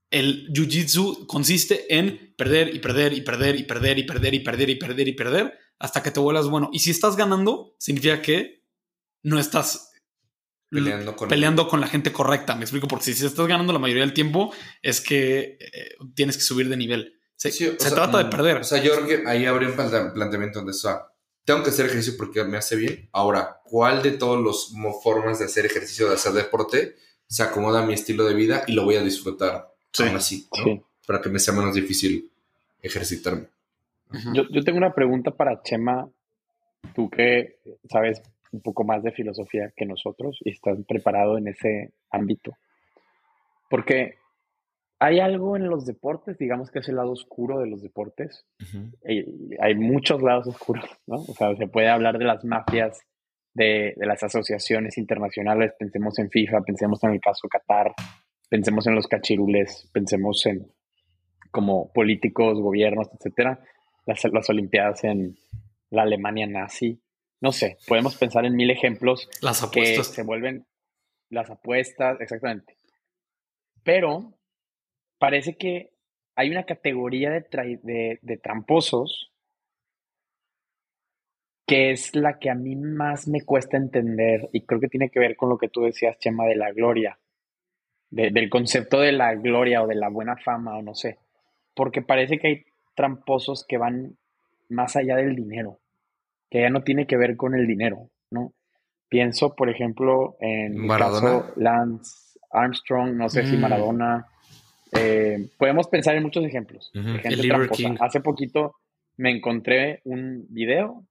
[0.10, 4.70] el jiu-jitsu consiste en perder y perder y perder y perder y perder y perder
[4.70, 6.70] y perder y perder hasta que te vuelvas bueno.
[6.74, 8.66] Y si estás ganando, significa que
[9.24, 9.91] no estás
[10.72, 12.56] peleando con, la gente correcta.
[12.56, 16.44] Me explico, porque si, estás ganando la mayoría del tiempo, es que eh, tienes que
[16.44, 17.20] subir de nivel.
[17.36, 18.58] Se, trata de mm, perder.
[18.58, 21.12] O sea, yo creo que ahí habría un planteamiento donde, o
[21.44, 23.10] tengo que hacer ejercicio porque me hace bien.
[23.12, 26.96] Ahora, ¿cuál de todas las formas de hacer ejercicio, de hacer deporte,
[27.28, 30.48] se acomoda a mi estilo de vida y lo voy a disfrutar aún así,
[31.06, 32.30] para que me sea menos difícil
[32.82, 33.48] ejercitarme?
[34.34, 36.08] yo, yo tengo una pregunta para Chema.
[36.94, 37.60] Tú que
[37.90, 38.22] sabes
[38.52, 42.52] un poco más de filosofía que nosotros y estás preparado en ese ámbito.
[43.70, 44.16] Porque
[45.00, 48.46] hay algo en los deportes, digamos que es el lado oscuro de los deportes.
[49.60, 51.16] hay, muchos lados oscuros, ¿no?
[51.16, 53.00] O sea, se puede hablar de las mafias,
[53.54, 57.94] de, de, las asociaciones internacionales, pensemos en FIFA, pensemos en el caso Qatar,
[58.50, 60.68] pensemos en los cachirules, pensemos en
[61.52, 63.60] como políticos, gobiernos, etcétera,
[64.06, 65.36] las, las Olimpiadas en
[65.90, 67.02] la Alemania nazi,
[67.42, 69.28] no sé, podemos pensar en mil ejemplos.
[69.42, 70.10] Las apuestas.
[70.10, 70.68] Que se vuelven
[71.30, 72.78] las apuestas, exactamente.
[73.84, 74.36] Pero
[75.18, 75.92] parece que
[76.36, 79.32] hay una categoría de, de, tramposos
[81.66, 85.20] que es la que a mí más me cuesta entender y creo que tiene que
[85.20, 87.18] ver con lo que tú decías, Chema, de la gloria,
[88.10, 91.18] del concepto de la gloria o de la buena fama o no sé,
[91.74, 94.18] porque parece que hay tramposos que van
[94.70, 95.80] más allá del dinero
[96.52, 98.54] que ya no tiene que ver con el dinero, ¿no?
[99.08, 101.46] Pienso, por ejemplo, en Maradona.
[101.56, 103.62] Lance Armstrong, no sé si mm.
[103.62, 104.28] Maradona.
[104.92, 108.76] Eh, podemos pensar en muchos ejemplos de gente Hace poquito
[109.16, 111.06] me encontré un video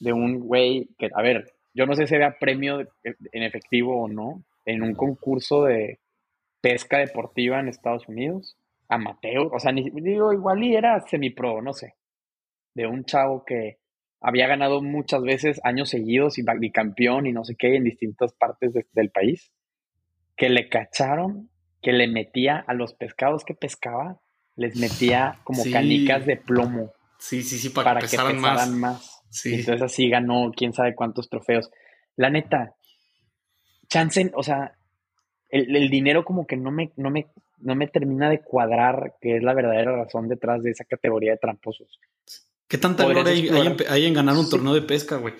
[0.00, 4.08] de un güey que, a ver, yo no sé si era premio en efectivo o
[4.08, 6.00] no, en un concurso de
[6.60, 8.56] pesca deportiva en Estados Unidos,
[8.88, 11.94] amateur, o sea, ni, digo, igual y era semipro, no sé,
[12.74, 13.78] de un chavo que
[14.20, 18.72] había ganado muchas veces años seguidos y bicampeón y no sé qué en distintas partes
[18.92, 19.52] del país,
[20.36, 21.50] que le cacharon,
[21.82, 24.20] que le metía a los pescados que pescaba
[24.56, 25.70] les metía como Sí.
[25.72, 28.70] canicas de plomo Sí, sí, sí, para, para que que pesaran más.
[28.70, 29.22] más.
[29.30, 29.54] Sí.
[29.54, 31.70] Entonces así ganó quién sabe cuántos trofeos.
[32.16, 32.74] La neta,
[33.88, 34.76] chance, o sea,
[35.48, 37.26] el, el dinero como que no me, no, me,
[37.58, 41.38] no me termina de cuadrar, que es la verdadera razón detrás de esa categoría de
[41.38, 41.98] tramposos.
[42.68, 43.92] ¿Qué tanta gloria hay, hay en, explorar.
[43.92, 44.50] hay en ganar un Sí.
[44.50, 45.34] torneo de pesca, güey?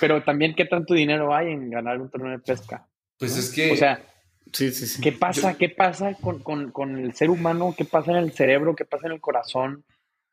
[0.00, 2.86] Pero también, ¿qué tanto dinero hay en ganar un torneo de pesca?
[3.18, 3.38] Pues ¿no?
[3.40, 3.72] es que.
[3.72, 4.04] O sea,
[4.52, 5.00] Sí, sí, sí.
[5.02, 5.54] ¿qué pasa?
[5.56, 7.74] ¿Qué pasa con, con- con el ser humano?
[7.76, 8.76] ¿Qué pasa en el cerebro?
[8.76, 9.84] ¿Qué pasa en el corazón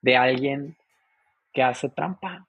[0.01, 0.76] de alguien
[1.53, 2.45] que hace trampa?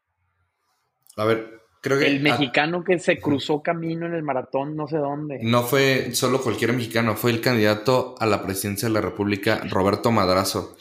[1.16, 2.06] a ver, creo que.
[2.06, 5.38] El a- mexicano que se cruzó camino en el maratón, no sé dónde.
[5.42, 10.10] no fue solo cualquier mexicano, fue el candidato a la presidencia de la República, Roberto
[10.10, 10.76] Madrazo.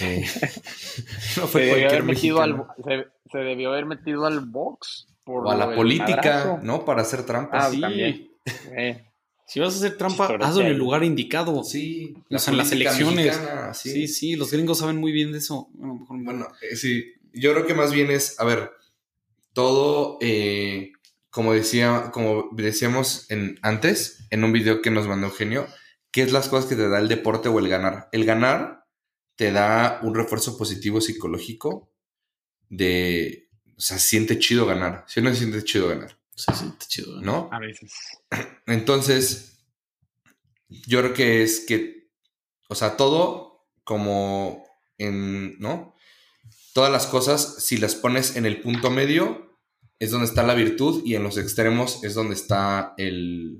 [0.00, 0.24] Eh,
[1.36, 5.50] no se debió haber metido al, se, se debió haber metido al box por O
[5.50, 6.58] a la política, madrazo.
[6.62, 6.84] ¿no?
[6.84, 7.66] Para hacer trampas.
[7.66, 7.80] Ah, sí.
[7.80, 8.28] también.
[8.76, 9.04] Eh,
[9.46, 11.62] Si vas a hacer trampa, hazlo en el lugar indicado.
[11.64, 13.26] Sí, O sea, en las elecciones.
[13.36, 13.90] mexicana, Sí.
[13.90, 14.08] sí.
[14.08, 15.68] sí, los gringos saben muy bien de eso.
[15.74, 16.24] Bueno, mejor no.
[16.24, 18.70] Bueno, eh, sí, yo creo que más bien es, a ver,
[19.52, 20.92] todo, eh,
[21.30, 25.66] como decía, como decíamos en, antes, en un video que nos mandó Eugenio,
[26.10, 28.08] ¿qué es las cosas que te da el deporte o el ganar?
[28.12, 28.83] El ganar
[29.36, 31.92] te da un refuerzo positivo psicológico
[32.68, 37.20] de, o sea, siente chido ganar, si no se siente chido ganar, sí, está chido.
[37.20, 37.48] ¿no?
[37.52, 37.92] a veces.
[38.66, 39.64] Entonces,
[40.68, 42.10] yo creo que es que,
[42.68, 44.64] o sea, todo como
[44.98, 45.94] en, ¿no?
[46.72, 49.58] Todas las cosas, si las pones en el punto medio,
[49.98, 53.58] es donde está la virtud y en los extremos es donde está el,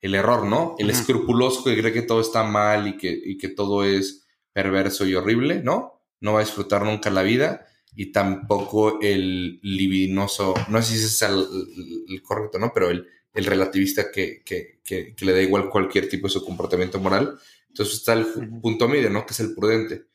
[0.00, 0.74] el error, ¿no?
[0.78, 4.19] El escrupuloso que cree que todo está mal y que, y que todo es
[4.52, 6.02] perverso y horrible, ¿no?
[6.20, 11.06] No va a disfrutar nunca la vida y tampoco el libidinoso, no sé si ese
[11.06, 12.72] es el, correcto, ¿no?
[12.74, 16.44] Pero el, el relativista que, que- que- que le da igual cualquier tipo de su
[16.44, 17.38] comportamiento moral.
[17.68, 18.26] Entonces está el
[18.60, 19.24] punto medio, ¿no?
[19.26, 20.06] Que es el prudente.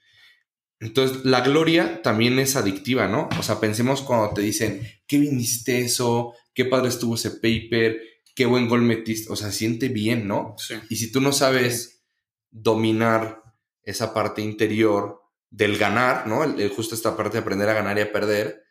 [0.80, 3.30] Entonces, la gloria también es adictiva, ¿no?
[3.40, 8.02] O sea, pensemos cuando te dicen, qué bien hiciste eso, qué padre estuvo ese paper,
[8.36, 10.56] qué buen gol metiste, o sea, siente bien, ¿no?
[10.58, 10.76] Sí.
[10.90, 12.04] Y si tú no sabes
[12.52, 13.42] dominar
[13.86, 16.44] esa parte interior del ganar, ¿no?
[16.44, 18.64] El, justo esta parte de aprender a ganar y a perder,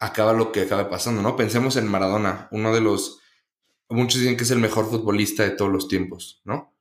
[0.00, 1.36] acaba lo que acaba pasando, ¿no?
[1.36, 3.20] Pensemos en Maradona, uno de los,
[3.88, 6.74] muchos dicen que es el mejor futbolista de todos los tiempos, ¿no?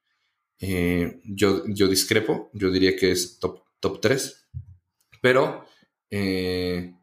[0.59, 4.47] Eh, yo, yo discrepo, yo diría que es top, top 3,
[5.21, 5.65] pero,
[6.09, 6.93] eh,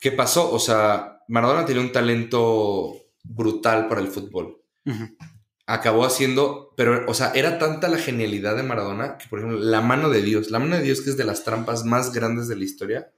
[0.00, 0.52] ¿qué pasó?
[0.52, 2.94] O sea, Maradona tenía un talento
[3.24, 5.16] brutal para el fútbol Ujú.
[5.66, 9.80] Acabó haciendo, pero, o sea, era tanta la genialidad de Maradona que, por ejemplo, la
[9.80, 12.56] mano de Dios, la mano de Dios que es de las trampas más grandes de
[12.56, 13.12] la historia,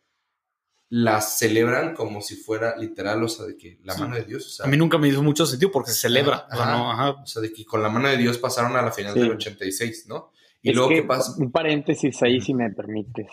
[0.91, 4.01] la celebran como si fuera literal, o sea, de que la Sí.
[4.01, 6.47] mano de Dios, o sea, A mí nunca me hizo mucho sentido porque se celebra.
[6.51, 7.11] Ajá, O sea, no, ajá.
[7.11, 9.21] o sea, de que con la mano de Dios pasaron a la final Sí.
[9.21, 10.33] del 86, ¿no?
[10.63, 11.35] Y Es luego, que, ¿qué pasa?
[11.37, 13.27] Un paréntesis ahí, si me permites.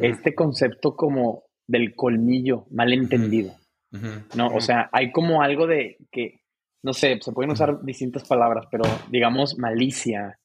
[0.00, 3.54] Este concepto como del colmillo mal entendido,
[3.92, 4.46] ujú, ¿no?
[4.48, 6.40] O sea, hay como algo de que,
[6.82, 10.38] no sé, se pueden usar distintas palabras, pero digamos malicia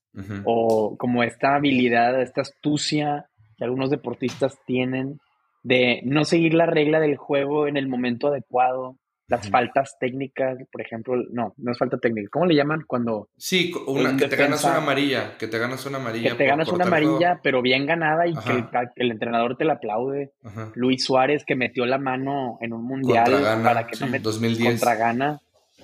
[0.45, 3.25] o como esta habilidad, esta astucia
[3.57, 5.19] que algunos deportistas tienen
[5.63, 8.97] de no seguir la regla del juego en el momento adecuado,
[9.29, 13.71] las faltas técnicas, por ejemplo, no, no es falta técnica, ¿cómo le llaman cuando Sí,
[13.87, 16.29] una, un que te ganas una amarilla, que te ganas una amarilla.
[16.31, 18.43] que te ganas una amarilla, pero bien ganada y Ajá.
[18.43, 20.33] que el, el entrenador te la aplaude?
[20.43, 20.71] Ajá.
[20.75, 23.31] Luis Suárez que metió la mano en un mundial
[23.63, 24.69] para que sí, no met- 2010.
[24.73, 25.39] contra Gana,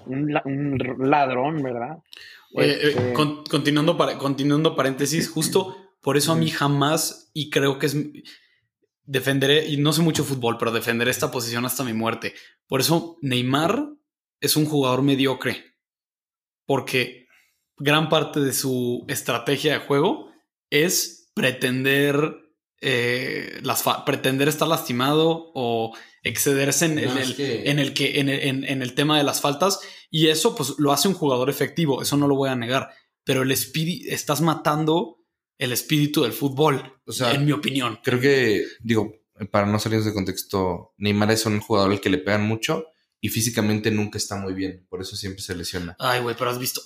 [0.05, 0.77] un, la- un
[1.09, 1.97] ladrón, ¿verdad?
[2.57, 7.77] Eh, Este, con- continuando, para- continuando paréntesis, justo por eso a mí jamás, y creo
[7.79, 7.97] que es,
[9.03, 12.33] defenderé, y no sé mucho fútbol, pero defenderé esta posición hasta mi muerte.
[12.67, 13.89] Por eso Neymar
[14.39, 15.75] es un jugador mediocre,
[16.65, 17.27] porque
[17.77, 20.31] gran parte de su estrategia de juego
[20.69, 22.37] es pretender,
[22.81, 28.29] eh, las pretender estar lastimado o excederse en, es el, que- en el que en
[28.29, 31.49] el, en- en el tema de las faltas y eso pues lo hace un jugador
[31.49, 32.89] efectivo, eso no lo voy a negar,
[33.23, 35.17] pero el espíritu estás matando
[35.57, 37.99] el espíritu del fútbol, O sea, en mi opinión.
[38.03, 39.13] creo que, digo,
[39.51, 42.85] para no salirnos de contexto, Neymar es un jugador al que le pegan mucho
[43.21, 45.95] y físicamente nunca está muy bien, por eso siempre se lesiona.
[45.99, 46.81] Ay, güey, pero has visto.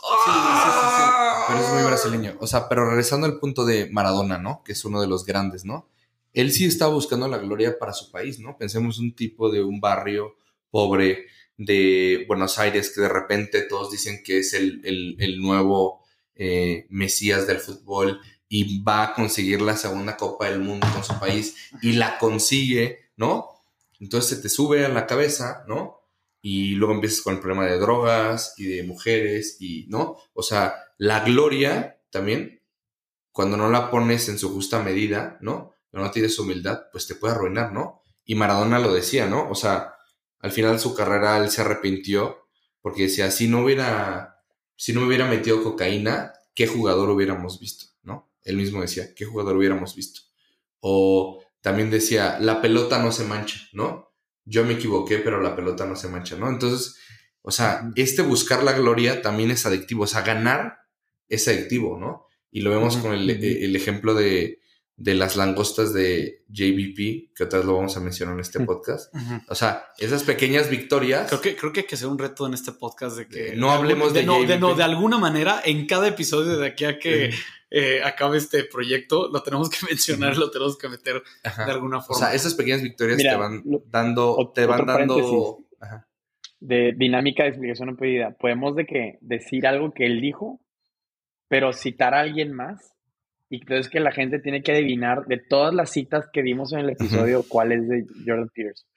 [1.47, 2.35] Pero es muy brasileño.
[2.39, 4.63] O sea, pero regresando al punto de Maradona, ¿no?
[4.63, 5.89] Que es uno de los grandes, ¿no?
[6.33, 8.57] Él sí está buscando la gloria para su país, ¿no?
[8.57, 10.35] Pensemos un tipo de un barrio
[10.71, 11.25] pobre
[11.57, 16.01] de Buenos Aires que de repente todos dicen que es el, el- el nuevo
[16.35, 18.19] eh, Mesías del fútbol
[18.49, 23.11] y va a conseguir la segunda Copa del Mundo con su país y la consigue,
[23.17, 23.49] ¿no?
[23.99, 25.99] Entonces se te sube a la cabeza, ¿no?
[26.45, 30.17] Y luego empiezas con el problema de drogas y de mujeres y, ¿no?
[30.33, 32.61] O sea, la gloria también
[33.31, 35.73] cuando no la pones en su justa medida, ¿no?
[35.93, 38.03] No tienes humildad, pues te puede arruinar, ¿no?
[38.25, 39.49] Y Maradona lo decía, ¿no?
[39.49, 39.95] O sea,
[40.39, 42.49] al final de su carrera él se arrepintió
[42.81, 44.43] porque decía, si no hubiera,
[44.75, 47.85] si no me hubiera metido cocaína, ¿qué jugador hubiéramos visto?
[48.03, 48.29] ¿No?
[48.43, 50.21] Él mismo decía, ¿qué jugador hubiéramos visto?
[50.81, 54.12] O también decía, la pelota no se mancha, ¿no?
[54.45, 56.49] Yo me equivoqué, pero la pelota no se mancha, ¿no?
[56.49, 56.97] Entonces,
[57.41, 60.79] o sea, este buscar la gloria también es adictivo, o sea, ganar
[61.29, 62.25] es adictivo, ¿no?
[62.51, 64.59] Y lo vemos con el, el ejemplo de,
[64.95, 69.13] de las langostas de JBP, que otra vez lo vamos a mencionar en este podcast.
[69.47, 71.27] O sea, esas pequeñas victorias.
[71.27, 73.55] Creo que, creo que hay que hacer un reto en este podcast de que.
[73.55, 76.99] no hablemos de, no, de, no, de alguna manera, en cada episodio de aquí a
[76.99, 77.31] que
[77.71, 82.17] eh, acabe este proyecto, lo tenemos que mencionar, lo tenemos que meter de alguna forma.
[82.17, 84.51] O sea, esas pequeñas victorias te van dando.
[84.53, 85.59] Te van dando.
[86.59, 88.37] De dinámica de explicación no pedida.
[88.39, 90.61] Podemos de que decir algo que él dijo,
[91.49, 92.93] pero citar a alguien más
[93.53, 96.79] y entonces que la gente tiene que adivinar de todas las citas que dimos en
[96.79, 98.87] el episodio cuál es de Jordan Peters.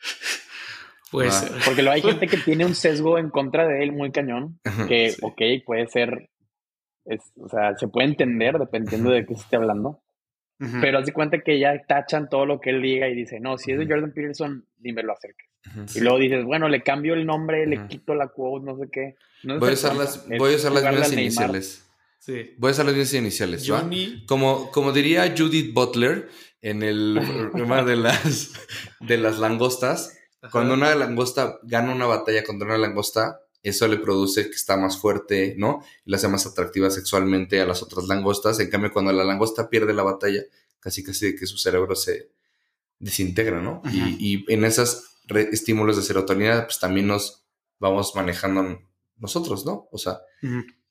[1.11, 1.51] Puede ser.
[1.63, 5.15] Porque luego hay gente que tiene un sesgo en contra de él muy cañón, que,
[5.21, 6.31] ok, puede ser,
[7.05, 10.03] o sea, se puede entender dependiendo de qué se esté hablando.
[10.81, 13.59] Pero haz de cuenta que ya tachan todo lo que él diga y dice, no,
[13.59, 15.51] si es de Jordan Peterson, ni me lo acerques.
[15.95, 19.17] Y luego dices, bueno, le cambio el nombre, le quito la quote, no sé qué.
[19.45, 21.86] voy, a usar las, voy a usar las mismas iniciales.
[22.27, 23.67] Voy a usar las mismas iniciales.
[24.27, 26.29] Como, como diría Judith Butler
[26.61, 28.53] en el tema de las,
[29.01, 30.17] de las langostas,
[30.51, 34.99] cuando una langosta gana una batalla contra una langosta, eso le produce que está más
[34.99, 35.83] fuerte, ¿no?
[36.05, 38.61] Y la hace más atractiva sexualmente a las otras langostas.
[38.61, 40.43] En cambio, cuando la langosta pierde la batalla,
[40.79, 42.31] casi casi que su cerebro se
[42.99, 43.83] desintegra, ¿no?
[43.93, 45.19] Y, en esos
[45.51, 47.45] estímulos de serotonina, pues también nos
[47.79, 48.81] vamos manejando
[49.17, 49.89] nosotros, ¿no?
[49.91, 50.21] O sea,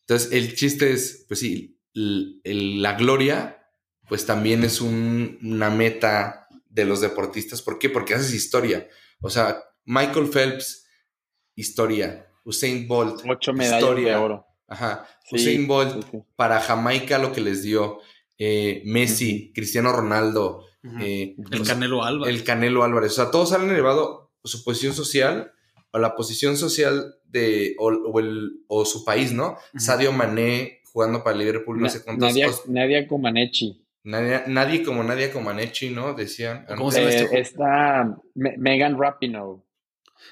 [0.08, 3.68] entonces, el chiste es, pues sí, la gloria,
[4.08, 7.64] pues también es una meta de los deportistas.
[7.64, 7.89] ¿Por qué?
[7.89, 8.88] Porque haces historia.
[9.22, 10.86] O sea, Michael Phelps,
[11.56, 12.28] historia.
[12.43, 14.12] Usain Bolt, Ocho medallas historia.
[14.12, 14.45] de oro.
[14.68, 15.08] Ajá.
[15.32, 17.99] Usain Bolt, para Jamaica lo que les dio.
[18.38, 20.66] Eh, Messi, Cristiano Ronaldo.
[21.01, 22.36] Eh, el Canelo Álvarez.
[22.36, 23.14] El Canelo Álvarez.
[23.14, 25.51] O sea, todos han elevado su posición social
[25.96, 29.58] o la posición social de, o, el, o su país, ¿no?
[29.78, 32.28] Sadio Mané jugando para Liverpool, no sé cuántos.
[32.28, 33.82] Nadia, Nadia Comaneci.
[34.04, 36.14] nadie como Nadia Comaneci, ¿no?
[36.14, 36.66] Decían.
[36.68, 39.62] ¿Cómo se llama este Está Megan Rapinoe,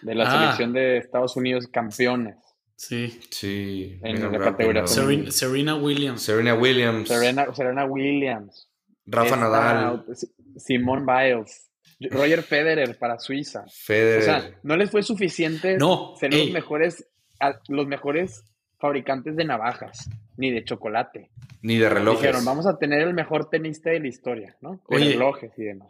[0.01, 0.31] de la ah.
[0.31, 2.35] selección de Estados Unidos, campeones.
[2.75, 3.21] Sí.
[3.29, 3.99] Sí.
[4.03, 4.85] En la categoría.
[4.85, 6.21] Serena, Williams.
[6.21, 7.07] Serena Williams.
[7.07, 8.69] Serena, Serena Williams.
[9.05, 10.03] Rafa Nadal.
[10.57, 11.69] Simone Biles.
[12.11, 13.65] Roger Federer para Suiza.
[13.67, 14.19] Federer.
[14.19, 15.77] O sea, no les fue suficiente
[16.19, 17.07] ser los mejores,
[17.67, 18.43] los mejores
[18.79, 21.31] fabricantes de navajas, ni de chocolate.
[21.61, 22.21] Ni de relojes.
[22.21, 24.81] Dijeron, vamos a tener el mejor tenista de la historia, ¿no?
[24.89, 25.89] De relojes y demás.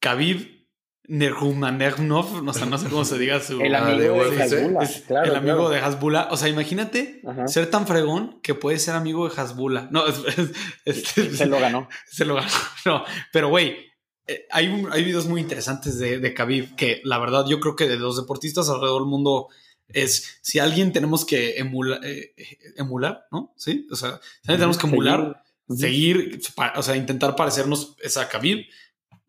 [0.00, 0.62] Khabib
[1.08, 3.60] Nerhumanernov, no, sé, no sé cómo se diga su...
[3.62, 4.88] El amigo de, Hasbula.
[5.24, 6.28] el amigo de Hasbula.
[6.30, 9.88] O sea, imagínate ser tan fregón que puede ser amigo de Hasbula.
[9.90, 10.04] No,
[10.86, 11.88] se lo ganó.
[12.06, 12.48] Se lo ganó.
[12.86, 13.91] No, pero güey,
[14.26, 17.88] eh, hay, hay videos muy interesantes de, de Khabib que la verdad yo creo que
[17.88, 19.48] de los deportistas alrededor del mundo
[19.88, 22.34] es si alguien tenemos que eh,
[22.76, 23.52] emular, ¿no?
[23.56, 26.40] Sí, o sea, si tenemos que emular, seguir,
[26.76, 28.66] o sea, intentar parecernos a Khabib,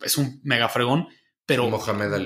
[0.01, 1.07] es un mega fregón,
[1.45, 1.69] pero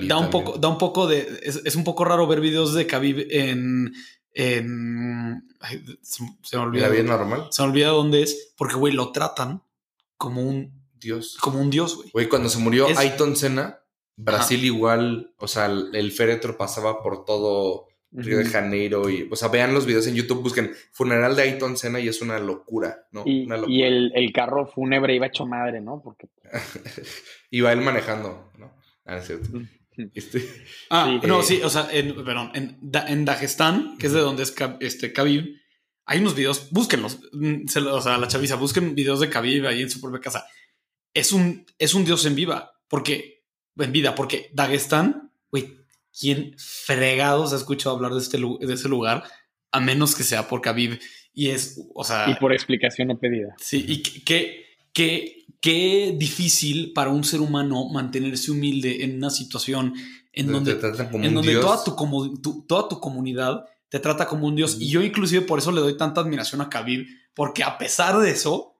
[0.06, 3.26] da un poco, da un poco de, es, un poco raro ver videos de Khabib
[3.30, 3.92] en,
[4.32, 5.48] en
[6.02, 6.22] se,
[6.56, 6.88] me olvida.
[6.88, 7.48] bien normal.
[7.50, 9.62] Se me olvida dónde es, porque güey, lo tratan
[10.16, 11.36] como un Dios.
[11.40, 12.10] Como un dios, güey.
[12.12, 13.80] Güey, cuando se murió Ayton Senna,
[14.18, 19.48] Brasil igual, o sea, el, féretro pasaba por todo Río de Janeiro y, o sea,
[19.48, 23.22] vean los videos en YouTube, busquen funeral de Ayton Senna y es una locura, ¿no?
[23.24, 26.02] Y, una y el, carro fúnebre iba hecho madre, ¿no?
[26.02, 26.28] Porque...
[27.50, 28.74] iba él manejando, ¿no?
[29.04, 29.50] Ah, es cierto.
[30.14, 30.44] Este,
[30.90, 34.54] ah, no, sí, o sea, en, perdón, en, en Dagestán, que es de donde es
[34.80, 35.60] este, Khabib,
[36.06, 39.90] hay unos videos, búsquenlos, mm, o sea, la chaviza, busquen videos de Khabib ahí en
[39.90, 40.46] su propia casa
[41.14, 43.44] es un, es un dios en viva, porque,
[43.76, 45.76] en vida, porque Dagestán, güey,
[46.18, 49.24] ¿quién fregados ha escuchado hablar de, este, de ese lugar?
[49.70, 50.98] A menos que sea por Khabib.
[51.32, 52.28] Y es, o sea...
[52.30, 53.54] Y por explicación no pedida.
[53.58, 59.94] Sí, y qué, qué, qué difícil para un ser humano mantenerse humilde en una situación
[60.32, 64.76] en donde, en donde toda, tu, toda tu comunidad te trata como un dios.
[64.80, 68.30] Y yo inclusive por eso le doy tanta admiración a Khabib, porque a pesar de
[68.30, 68.77] eso,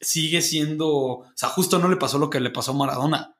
[0.00, 3.34] sigue siendo, o sea, justo no le pasó lo que le pasó a Maradona.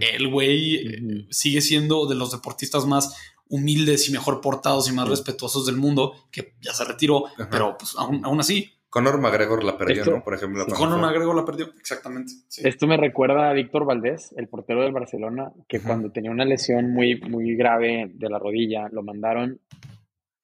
[0.00, 3.16] El güey eh, sigue siendo de los deportistas más
[3.48, 7.94] humildes y mejor portados y más respetuosos del mundo, que ya se retiró, pero pues
[7.98, 10.22] aún, así, Conor McGregor la perdió, Esto- ¿no?
[10.22, 10.64] Por ejemplo.
[10.64, 10.70] sí.
[10.70, 11.00] cuando Conor.
[11.10, 12.32] McGregor la perdió, exactamente.
[12.46, 12.62] sí.
[12.64, 16.92] Esto me recuerda a Víctor Valdés, el portero del Barcelona, que cuando tenía una lesión
[16.92, 19.60] muy, muy grave de la rodilla, lo mandaron,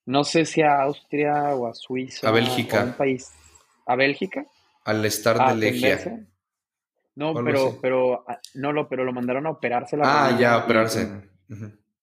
[0.07, 2.29] no sé si a Austria o a Suiza.
[2.29, 2.79] A Bélgica.
[2.79, 3.31] o a un país.
[3.87, 4.45] ¿A Bélgica?
[4.85, 5.95] Al estar a de Legia.
[5.95, 6.26] atenderse.
[7.16, 10.57] No, pero, pero, ah, no lo, pero lo mandaron a operarse la Ah, rodilla ya,
[10.59, 11.31] y- operarse.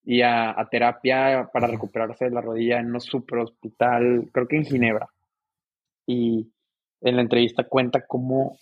[0.03, 4.57] Y, a, a terapia para recuperarse de la rodilla en un super hospital, creo que
[4.57, 5.09] en Ginebra.
[6.05, 6.51] Y
[7.01, 8.57] en la entrevista cuenta cómo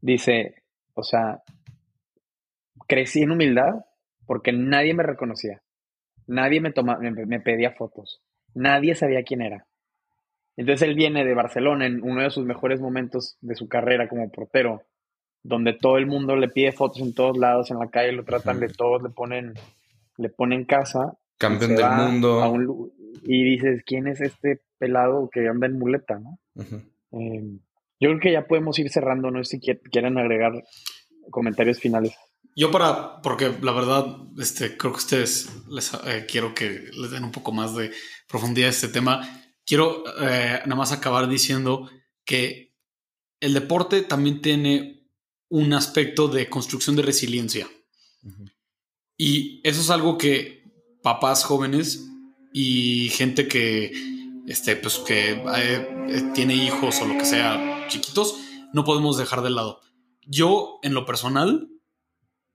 [0.00, 0.62] dice,
[0.94, 1.42] o sea,
[2.86, 3.84] crecí en humildad
[4.26, 5.62] porque nadie me reconocía.
[6.26, 8.20] Nadie me, toma, me, me pedía fotos.
[8.54, 9.66] Nadie sabía quién era.
[10.56, 14.30] Entonces él viene de Barcelona en uno de sus mejores momentos de su carrera como
[14.30, 14.82] portero,
[15.42, 18.60] donde todo el mundo le pide fotos en todos lados, en la calle lo tratan
[18.60, 19.54] de todos, le ponen,
[20.18, 21.16] le ponen casa.
[21.38, 22.50] Campeón del mundo.
[22.50, 22.92] un
[23.24, 26.38] y dices, ¿quién es este pelado que anda en muleta, no?
[27.12, 27.42] Eh,
[28.00, 30.52] yo creo que ya podemos ir cerrando, no sé si qui- quieren agregar
[31.30, 32.14] comentarios finales.
[32.56, 34.06] Yo para, porque la verdad,
[34.38, 37.90] este, creo que ustedes les eh, quiero que les den un poco más de
[38.28, 39.22] profundidad a este tema.
[39.64, 41.90] Quiero eh, nada más acabar diciendo
[42.24, 42.74] que
[43.40, 45.08] el deporte también tiene
[45.48, 47.68] un aspecto de construcción de resiliencia.
[49.16, 50.64] Y eso es algo que
[51.02, 52.08] papás jóvenes
[52.52, 53.92] y gente que,
[54.46, 58.36] este, pues, que eh, eh, tiene hijos o lo que sea, chiquitos,
[58.72, 59.80] no podemos dejar de lado.
[60.24, 61.68] Yo, en lo personal,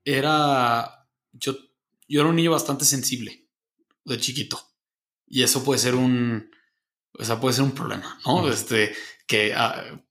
[0.05, 1.07] era.
[1.33, 1.55] Yo,
[2.07, 3.47] yo era un niño bastante sensible
[4.05, 4.59] de chiquito.
[5.27, 6.49] Y eso puede ser un.
[7.13, 8.37] O sea, puede ser un problema, ¿no?
[8.37, 8.49] Ujú.
[8.49, 8.93] Este,
[9.25, 10.01] que ah,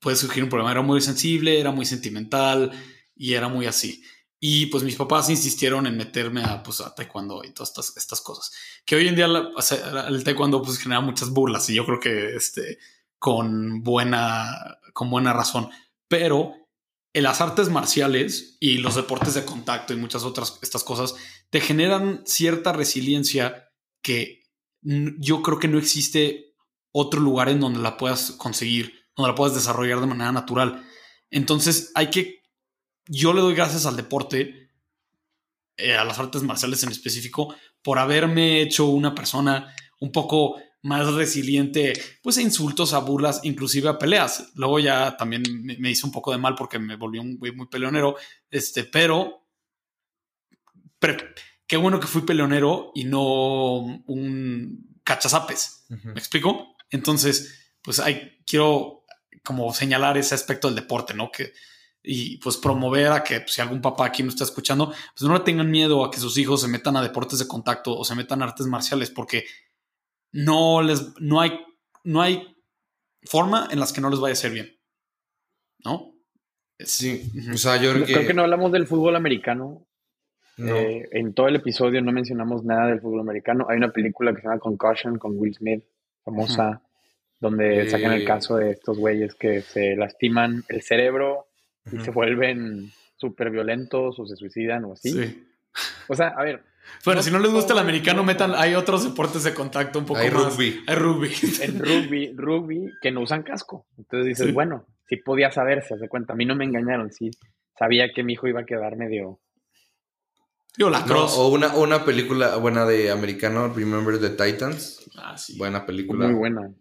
[0.00, 0.70] puede surgir un problema.
[0.72, 2.72] Era muy sensible, era muy sentimental
[3.14, 4.02] y era muy así.
[4.38, 8.20] Y pues mis papás insistieron en meterme a, pues, a taekwondo y todas estas, estas
[8.20, 8.52] cosas.
[8.84, 11.86] Que hoy en día la- o sea, el taekwondo pues genera muchas burlas y yo
[11.86, 12.78] creo que este,
[13.18, 15.70] con, buena, con buena razón.
[16.08, 16.52] Pero
[17.14, 21.14] en las artes marciales y los deportes de contacto y muchas otras estas cosas
[21.48, 23.70] te generan cierta resiliencia
[24.02, 24.42] que
[24.86, 26.54] yo creo que no existe
[26.92, 30.84] otro lugar en donde la puedas conseguir, donde la puedas desarrollar de manera natural.
[31.30, 32.42] Entonces hay que,
[33.06, 34.70] yo le doy gracias al deporte,
[35.76, 41.12] eh, a las artes marciales en específico, por haberme hecho una persona un poco más
[41.14, 44.52] resiliente, pues a insultos, a burlas, inclusive a peleas.
[44.54, 47.50] Luego ya también me, me hizo un poco de mal porque me volví un güey
[47.50, 48.16] muy peleonero,
[48.50, 49.48] este, pero
[51.66, 55.86] qué bueno que fui peleonero y no un cachazapes.
[55.88, 56.76] ¿Me explico?
[56.90, 59.04] Entonces, pues hay, quiero
[59.44, 61.30] como señalar ese aspecto del deporte, ¿no?
[61.30, 61.52] Que,
[62.02, 65.34] y pues promover a que pues, si algún papá aquí no está escuchando, pues no
[65.34, 68.14] le tengan miedo a que sus hijos se metan a deportes de contacto o se
[68.14, 69.44] metan a artes marciales, porque
[70.32, 71.60] no les, no hay,
[72.04, 72.56] no hay
[73.22, 74.76] forma en las que no les vaya a hacer bien.
[75.84, 76.14] ¿No?
[76.78, 78.12] Sí, o sea, yo creo que.
[78.12, 79.85] Creo que no hablamos del fútbol americano.
[80.58, 80.74] No.
[80.76, 83.66] Eh, en todo el episodio no mencionamos nada del fútbol americano.
[83.68, 85.84] Hay una película que se llama Concussion con Will Smith,
[86.24, 86.82] famosa,
[87.40, 87.90] donde Eh.
[87.90, 91.46] sacan el caso de estos güeyes que se lastiman el cerebro
[91.92, 95.10] y se vuelven súper violentos o se suicidan o así.
[95.12, 95.46] sí.
[96.08, 96.62] O sea, a ver,
[97.04, 100.06] Bueno, No si no les gusta el americano, metan, hay otros deportes de contacto un
[100.06, 100.54] poco Hay más.
[100.56, 100.80] rugby.
[100.86, 101.30] Hay rugby.
[101.62, 103.86] en rugby, rugby que no usan casco.
[103.98, 104.52] Entonces dices, Sí.
[104.52, 106.32] bueno, sí podía saber, se hace cuenta.
[106.32, 107.30] A mí no me engañaron, sí.
[107.76, 109.40] Sabía que mi hijo iba a quedar medio.
[110.76, 111.34] Digo, la No, cross.
[111.36, 115.08] o una, una película buena de americano, Remember the Titans.
[115.16, 115.56] Ah, sí.
[115.56, 116.26] Buena película.
[116.26, 116.74] Muy buena.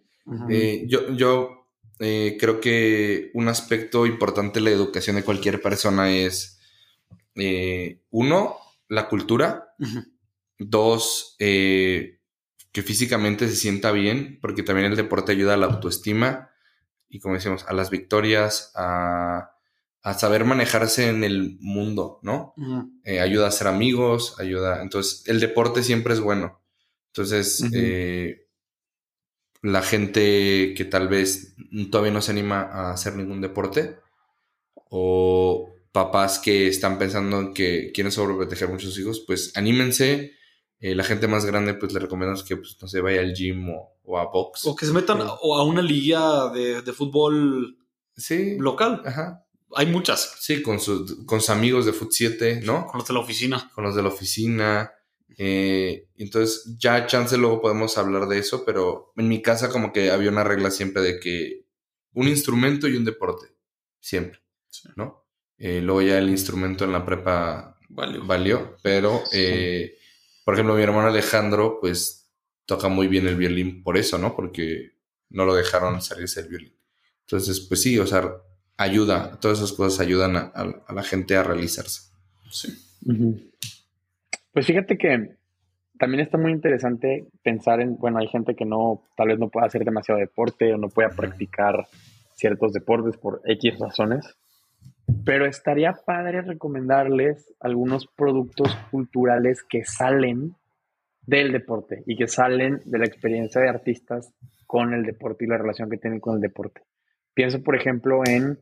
[0.50, 1.68] Eh, yo yo
[2.00, 6.60] eh, creo que un aspecto importante de la educación de cualquier persona es,
[7.36, 8.58] eh, uno,
[8.90, 9.76] la cultura.
[10.58, 12.20] Dos, eh,
[12.72, 16.50] que físicamente se sienta bien, porque también el deporte ayuda a la autoestima
[17.08, 19.55] y, como decíamos, a las victorias, a,
[20.06, 22.54] a saber manejarse en el mundo, ¿no?
[23.04, 24.84] Eh, ayuda a ser amigos, ayuda.
[24.84, 26.62] Entonces, el deporte siempre es bueno.
[27.08, 28.46] Entonces, eh,
[29.64, 31.56] la gente que tal vez
[31.90, 33.98] todavía no se anima a hacer ningún deporte,
[34.76, 40.34] o papás que están pensando en que quieren sobreproteger a sus hijos, pues anímense.
[40.80, 43.70] Eh, la gente más grande, pues le recomendamos que, pues, no sé, vaya al gym
[43.72, 44.68] o, o a box.
[44.68, 47.78] O que se metan o a una liga de, de fútbol
[48.16, 48.58] Sí.
[48.60, 49.02] local.
[49.04, 49.45] Ajá.
[49.76, 50.38] Hay muchas.
[50.40, 52.88] Sí, con, sus con sus amigos de Foot 7, ¿no?
[52.88, 53.72] Con los de la oficina.
[53.76, 54.92] con los de la oficina.
[55.38, 60.10] eh, entonces, ya chance luego podemos hablar de eso, pero en mi casa como que
[60.12, 61.66] había una regla siempre de que
[62.14, 63.48] un instrumento y un deporte,
[64.00, 64.88] siempre, Sí.
[64.96, 65.26] ¿no?
[65.58, 68.20] Eh, luego ya el instrumento en la prepa Vale.
[68.20, 69.98] valió, pero, eh,
[70.46, 72.32] por ejemplo, mi hermano Alejandro, pues
[72.66, 74.36] toca muy bien el violín por eso, ¿no?
[74.36, 74.94] Porque
[75.30, 76.78] no lo dejaron salirse del violín.
[77.22, 78.32] Entonces, pues sí, o sea,
[78.78, 80.52] ayuda, todas esas cosas ayudan a,
[80.88, 82.12] a la gente a realizarse.
[82.50, 82.74] Sí.
[84.52, 85.36] Pues fíjate que
[85.98, 89.68] también está muy interesante pensar en, bueno, hay gente que no, tal vez no pueda
[89.68, 91.88] hacer demasiado deporte o no pueda practicar
[92.34, 94.26] ciertos deportes por X razones,
[95.24, 100.56] pero estaría padre recomendarles algunos productos culturales que salen
[101.22, 104.34] del deporte y que salen de la experiencia de artistas
[104.68, 106.82] con el deporte y la relación que tienen con el deporte.
[107.34, 108.60] Pienso, por ejemplo, en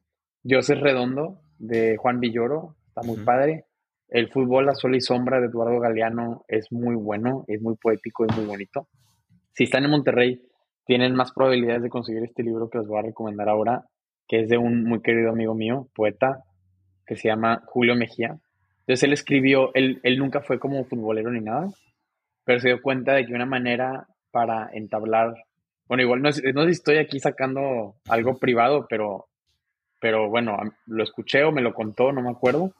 [0.49, 3.65] José Redondo de Juan Villoro, está muy padre.
[4.09, 8.25] El fútbol a sol y sombra de Eduardo Galeano es muy bueno, es muy poético,
[8.25, 8.87] es muy bonito.
[9.53, 10.41] Si están en Monterrey,
[10.85, 13.85] tienen más probabilidades de conseguir este libro que les voy a recomendar ahora,
[14.27, 16.43] que es de un muy querido amigo mío, poeta,
[17.05, 18.37] que se llama Julio Mejía.
[18.81, 21.69] Entonces él escribió, él, él nunca fue como futbolero ni nada,
[22.43, 25.33] pero se dio cuenta de que una manera para entablar,
[25.87, 29.27] bueno, igual no, no estoy aquí sacando algo privado, pero,
[30.03, 32.73] pero bueno, lo escuché o me lo contó, no me acuerdo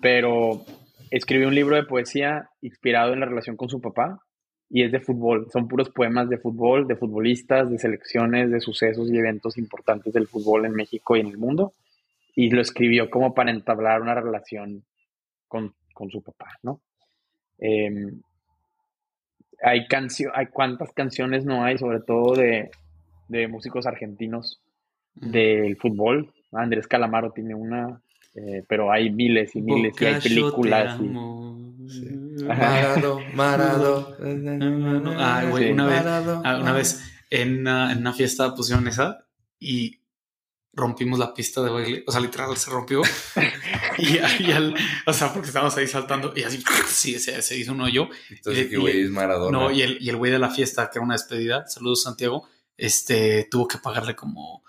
[0.00, 0.64] pero
[1.10, 4.20] escribió un libro de poesía inspirado en la relación con su papá
[4.68, 5.48] y es de fútbol.
[5.52, 10.26] Son puros poemas de fútbol, de futbolistas, de selecciones, de sucesos y eventos importantes del
[10.26, 11.72] fútbol en México y en el mundo.
[12.34, 14.84] Y lo escribió como para entablar una relación
[15.46, 15.74] con,
[16.10, 16.80] su papá, ¿no?
[17.58, 18.22] Em,
[19.62, 22.70] hay canciones, hay cuántas canciones no hay, sobre todo de,
[23.28, 24.60] de músicos argentinos
[25.14, 26.32] del fútbol.
[26.52, 28.00] Andrés Calamaro tiene una,
[28.34, 31.00] eh, pero hay miles y miles y hay películas.
[31.00, 32.42] Y...
[32.44, 34.16] Marado, Marado.
[35.18, 36.02] Ah, güey, una, vez,
[36.44, 39.26] ah, una vez en una, en una fiesta pusieron esa
[39.58, 40.00] y
[40.74, 42.04] rompimos la pista de baile.
[42.06, 43.02] O sea, literal se rompió.
[43.98, 44.74] y, al,
[45.06, 48.08] o sea, porque estábamos ahí saltando y así sí, se, se hizo un hoyo.
[48.30, 49.58] Entonces, ¿qué güey es Maradona?
[49.58, 52.48] No, y el, y el güey de la fiesta, que era una despedida, saludos Santiago,
[52.76, 54.61] este tuvo que pagarle como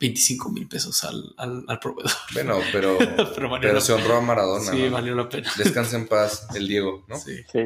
[0.00, 2.10] 25 mil pesos al, al, proveedor.
[2.32, 2.96] Bueno, pero,
[3.60, 4.70] pero, se honró a Maradona.
[4.70, 5.48] Sí, valió la pena.
[5.58, 7.16] Descansa en paz el Diego, ¿no?
[7.16, 7.36] Sí.
[7.52, 7.60] sí.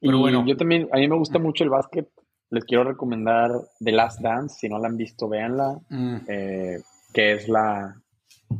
[0.00, 2.08] Pero bueno, yo también, a mí me gusta mucho el básquet.
[2.48, 4.56] Les quiero recomendar The Last Dance.
[4.58, 5.78] Si no la han visto, véanla.
[5.90, 6.16] Mm.
[6.28, 6.82] Eh,
[7.12, 7.94] que es la,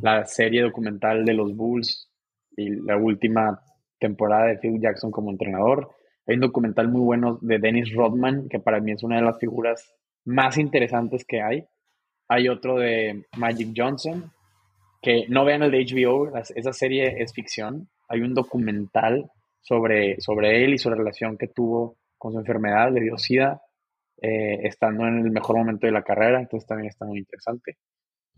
[0.01, 2.11] la serie documental de los Bulls
[2.55, 3.61] y la última
[3.99, 5.89] temporada de Phil Jackson como entrenador.
[6.27, 9.39] Hay un documental muy bueno de Dennis Rodman, que para mí es una de las
[9.39, 9.91] figuras
[10.23, 11.65] más interesantes que hay
[12.27, 14.31] hay otro de Magic Johnson,
[15.01, 17.89] que no vean el de HBO, esa serie es ficción.
[18.07, 19.29] Hay un documental
[19.61, 23.61] sobre, sobre él y su relación que tuvo con su enfermedad, le dio SIDA,
[24.21, 27.77] eh, estando en el mejor momento de la carrera, entonces también está muy interesante.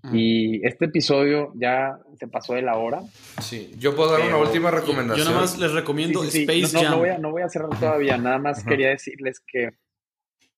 [0.04, 0.16] Mm.
[0.16, 3.02] Y este episodio ya se pasó de la hora.
[3.42, 5.26] Sí, yo puedo dar una última recomendación.
[5.26, 6.92] Yo nada más les recomiendo Space no, Jam.
[6.92, 9.70] No voy, a, no voy a cerrar todavía, nada más quería decirles que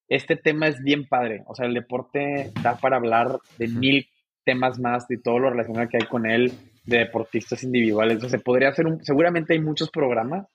[0.09, 1.43] este tema es bien padre.
[1.45, 4.07] O sea, el deporte da para hablar de mil
[4.43, 6.51] temas más, de todo lo relacionado que hay con él,
[6.83, 8.15] de deportistas individuales.
[8.15, 9.03] Entonces, se podría hacer un.
[9.05, 10.47] Seguramente hay muchos programas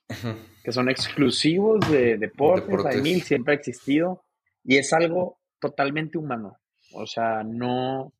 [0.63, 2.85] que son exclusivos de deportes.
[2.85, 4.25] Hay mil, siempre ha existido.
[4.65, 6.59] Y es algo totalmente humano.
[6.93, 8.13] O sea, no.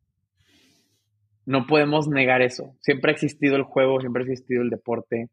[1.47, 2.75] No podemos negar eso.
[2.81, 5.29] Siempre ha existido el juego, siempre ha existido el deporte.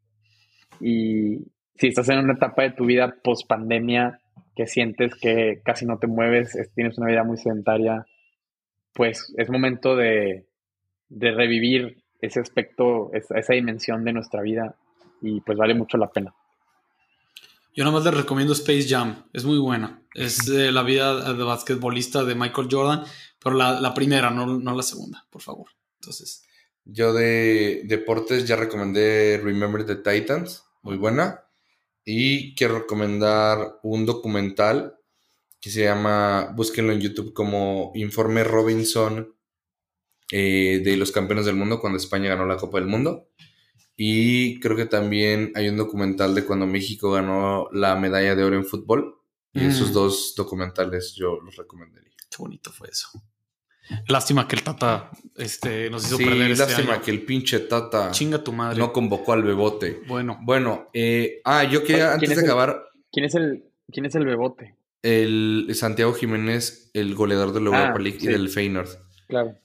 [0.80, 1.38] Y
[1.76, 4.20] si estás en una etapa de tu vida post pandemia,
[4.54, 8.06] que sientes que casi no te mueves, tienes una vida muy sedentaria,
[8.92, 10.46] pues es momento de,
[11.08, 14.76] revivir ese aspecto, esa, dimensión de nuestra vida
[15.20, 16.34] y pues vale mucho la pena.
[17.74, 20.02] Yo nada más les recomiendo Space Jam, es muy buena.
[20.14, 23.04] Es la vida de basquetbolista de Michael Jordan,
[23.42, 25.68] pero la, primera, no, no, la segunda, por favor.
[26.00, 26.44] Entonces.
[26.84, 31.44] Yo de deportes ya recomendé Remember the Titans, muy buena.
[32.04, 34.96] Y quiero recomendar un documental
[35.60, 39.36] que se llama, búsquenlo en YouTube como Informe Robinson
[40.32, 43.28] eh, de los campeones del mundo cuando España ganó la Copa del Mundo.
[43.96, 48.56] Y creo que también hay un documental de cuando México ganó la medalla de oro
[48.56, 49.18] en fútbol.
[49.52, 49.92] Y esos mm.
[49.92, 52.16] dos documentales yo los recomendaría.
[52.30, 53.10] Qué bonito fue eso.
[54.08, 58.10] Lástima que el Tata este, nos hizo perder este lástima que el pinche Tata.
[58.10, 58.78] Chinga tu madre.
[58.78, 60.00] No convocó al Bebote.
[60.06, 60.38] Bueno.
[60.42, 62.84] Bueno, eh, ah, yo quería, antes de acabar.
[63.10, 64.76] ¿quién es, el, ¿Quién es el Bebote?
[65.02, 68.88] El Santiago Jiménez, el goleador del Europa ah, League y del Feyenoord.
[69.28, 69.56] Claro.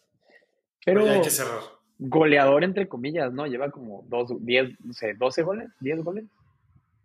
[0.84, 1.10] Pero.
[1.10, 1.60] hay que cerrar.
[2.00, 3.48] Goleador, entre comillas, ¿no?
[3.48, 6.26] Lleva como dos, diez, no sé, 12 goles, 10 goles.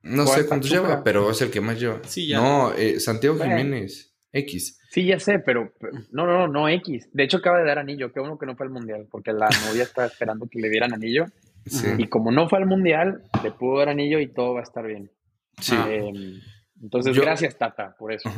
[0.02, 2.00] No sé cuántos lleva, pero es el que más lleva.
[2.04, 2.40] Sí, ya.
[2.40, 4.80] No, eh, Santiago Jiménez, X.
[4.90, 5.72] Sí, ya sé, pero,
[6.10, 7.08] no, no, no, no X.
[7.12, 8.12] De hecho, acaba de dar anillo.
[8.12, 10.92] Qué bueno que no fue al mundial, porque la novia estaba esperando que le dieran
[10.92, 11.26] anillo.
[11.98, 14.86] Y como no fue al mundial, le pudo dar anillo y todo va a estar
[14.86, 15.10] bien.
[15.60, 15.76] Sí.
[15.76, 16.40] Em,
[16.82, 18.28] entonces, gracias, Tata, por eso.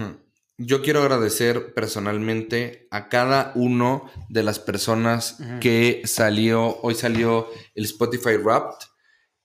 [0.58, 7.84] yo quiero agradecer personalmente a cada uno de las personas que salió, hoy salió el
[7.84, 8.86] Spotify Wrapped,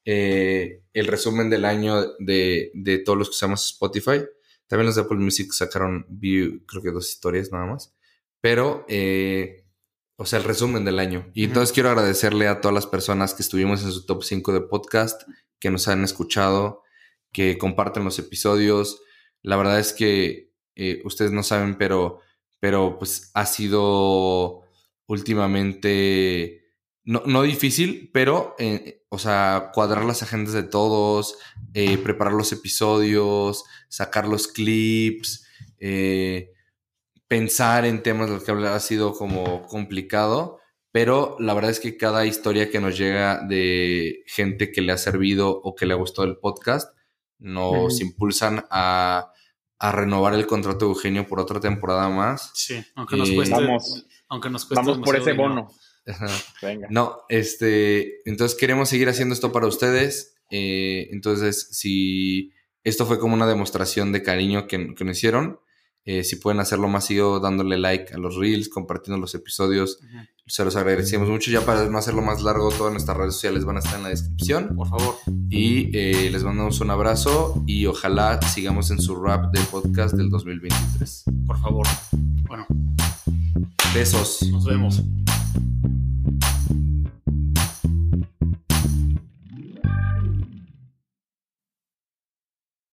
[0.03, 4.25] eh, el resumen del año de, de todos los que usamos Spotify.
[4.69, 7.95] También los de Apple Music sacaron, vi, creo que dos historias nada más.
[8.39, 9.65] Pero, eh,
[10.15, 11.29] o sea, el resumen del año.
[11.33, 14.61] Y entonces quiero agradecerle a todas las personas que estuvimos en su top 5 de
[14.61, 15.23] podcast,
[15.59, 16.83] que nos han escuchado,
[17.33, 19.01] que comparten los episodios.
[19.41, 22.19] La verdad es que eh, ustedes no saben, pero,
[22.59, 24.61] pero pues ha sido
[25.07, 26.58] últimamente,
[27.09, 31.39] no, no difícil, pero, eh, o sea, cuadrar las agendas de todos,
[31.73, 35.47] eh, preparar los episodios, sacar los clips,
[35.79, 36.51] eh,
[37.27, 40.59] pensar en temas de los que hablar ha sido como complicado.
[40.91, 44.97] Pero la verdad es que cada historia que nos llega de gente que le ha
[44.97, 46.95] servido o que le ha gustado el podcast
[47.39, 49.31] nos impulsan a,
[49.79, 52.51] a renovar el contrato de Eugenio por otra temporada más.
[52.53, 53.55] Sí, aunque nos Eh, cueste.
[53.55, 55.71] Vamos, aunque nos cueste vamos por ese dinero.
[56.61, 56.87] Venga.
[56.89, 60.35] No, este, entonces queremos seguir haciendo esto para ustedes.
[60.51, 62.51] eh, entonces, si
[62.83, 65.59] esto fue como una demostración de cariño que, que nos hicieron,
[66.05, 69.99] eh, si pueden hacerlo más seguido dándole like a los reels, compartiendo los episodios,
[70.47, 71.51] se los agradecemos mucho.
[71.51, 74.09] Ya para no hacerlo más largo, todas nuestras redes sociales van a estar en la
[74.09, 74.75] descripción.
[74.75, 75.15] Por favor.
[75.49, 80.29] Y eh, les mandamos un abrazo y ojalá sigamos en su rap de podcast del
[80.31, 81.25] 2023.
[81.45, 81.85] Por favor.
[82.47, 82.65] Bueno,
[83.93, 84.41] Besos.
[84.51, 85.01] Nos vemos.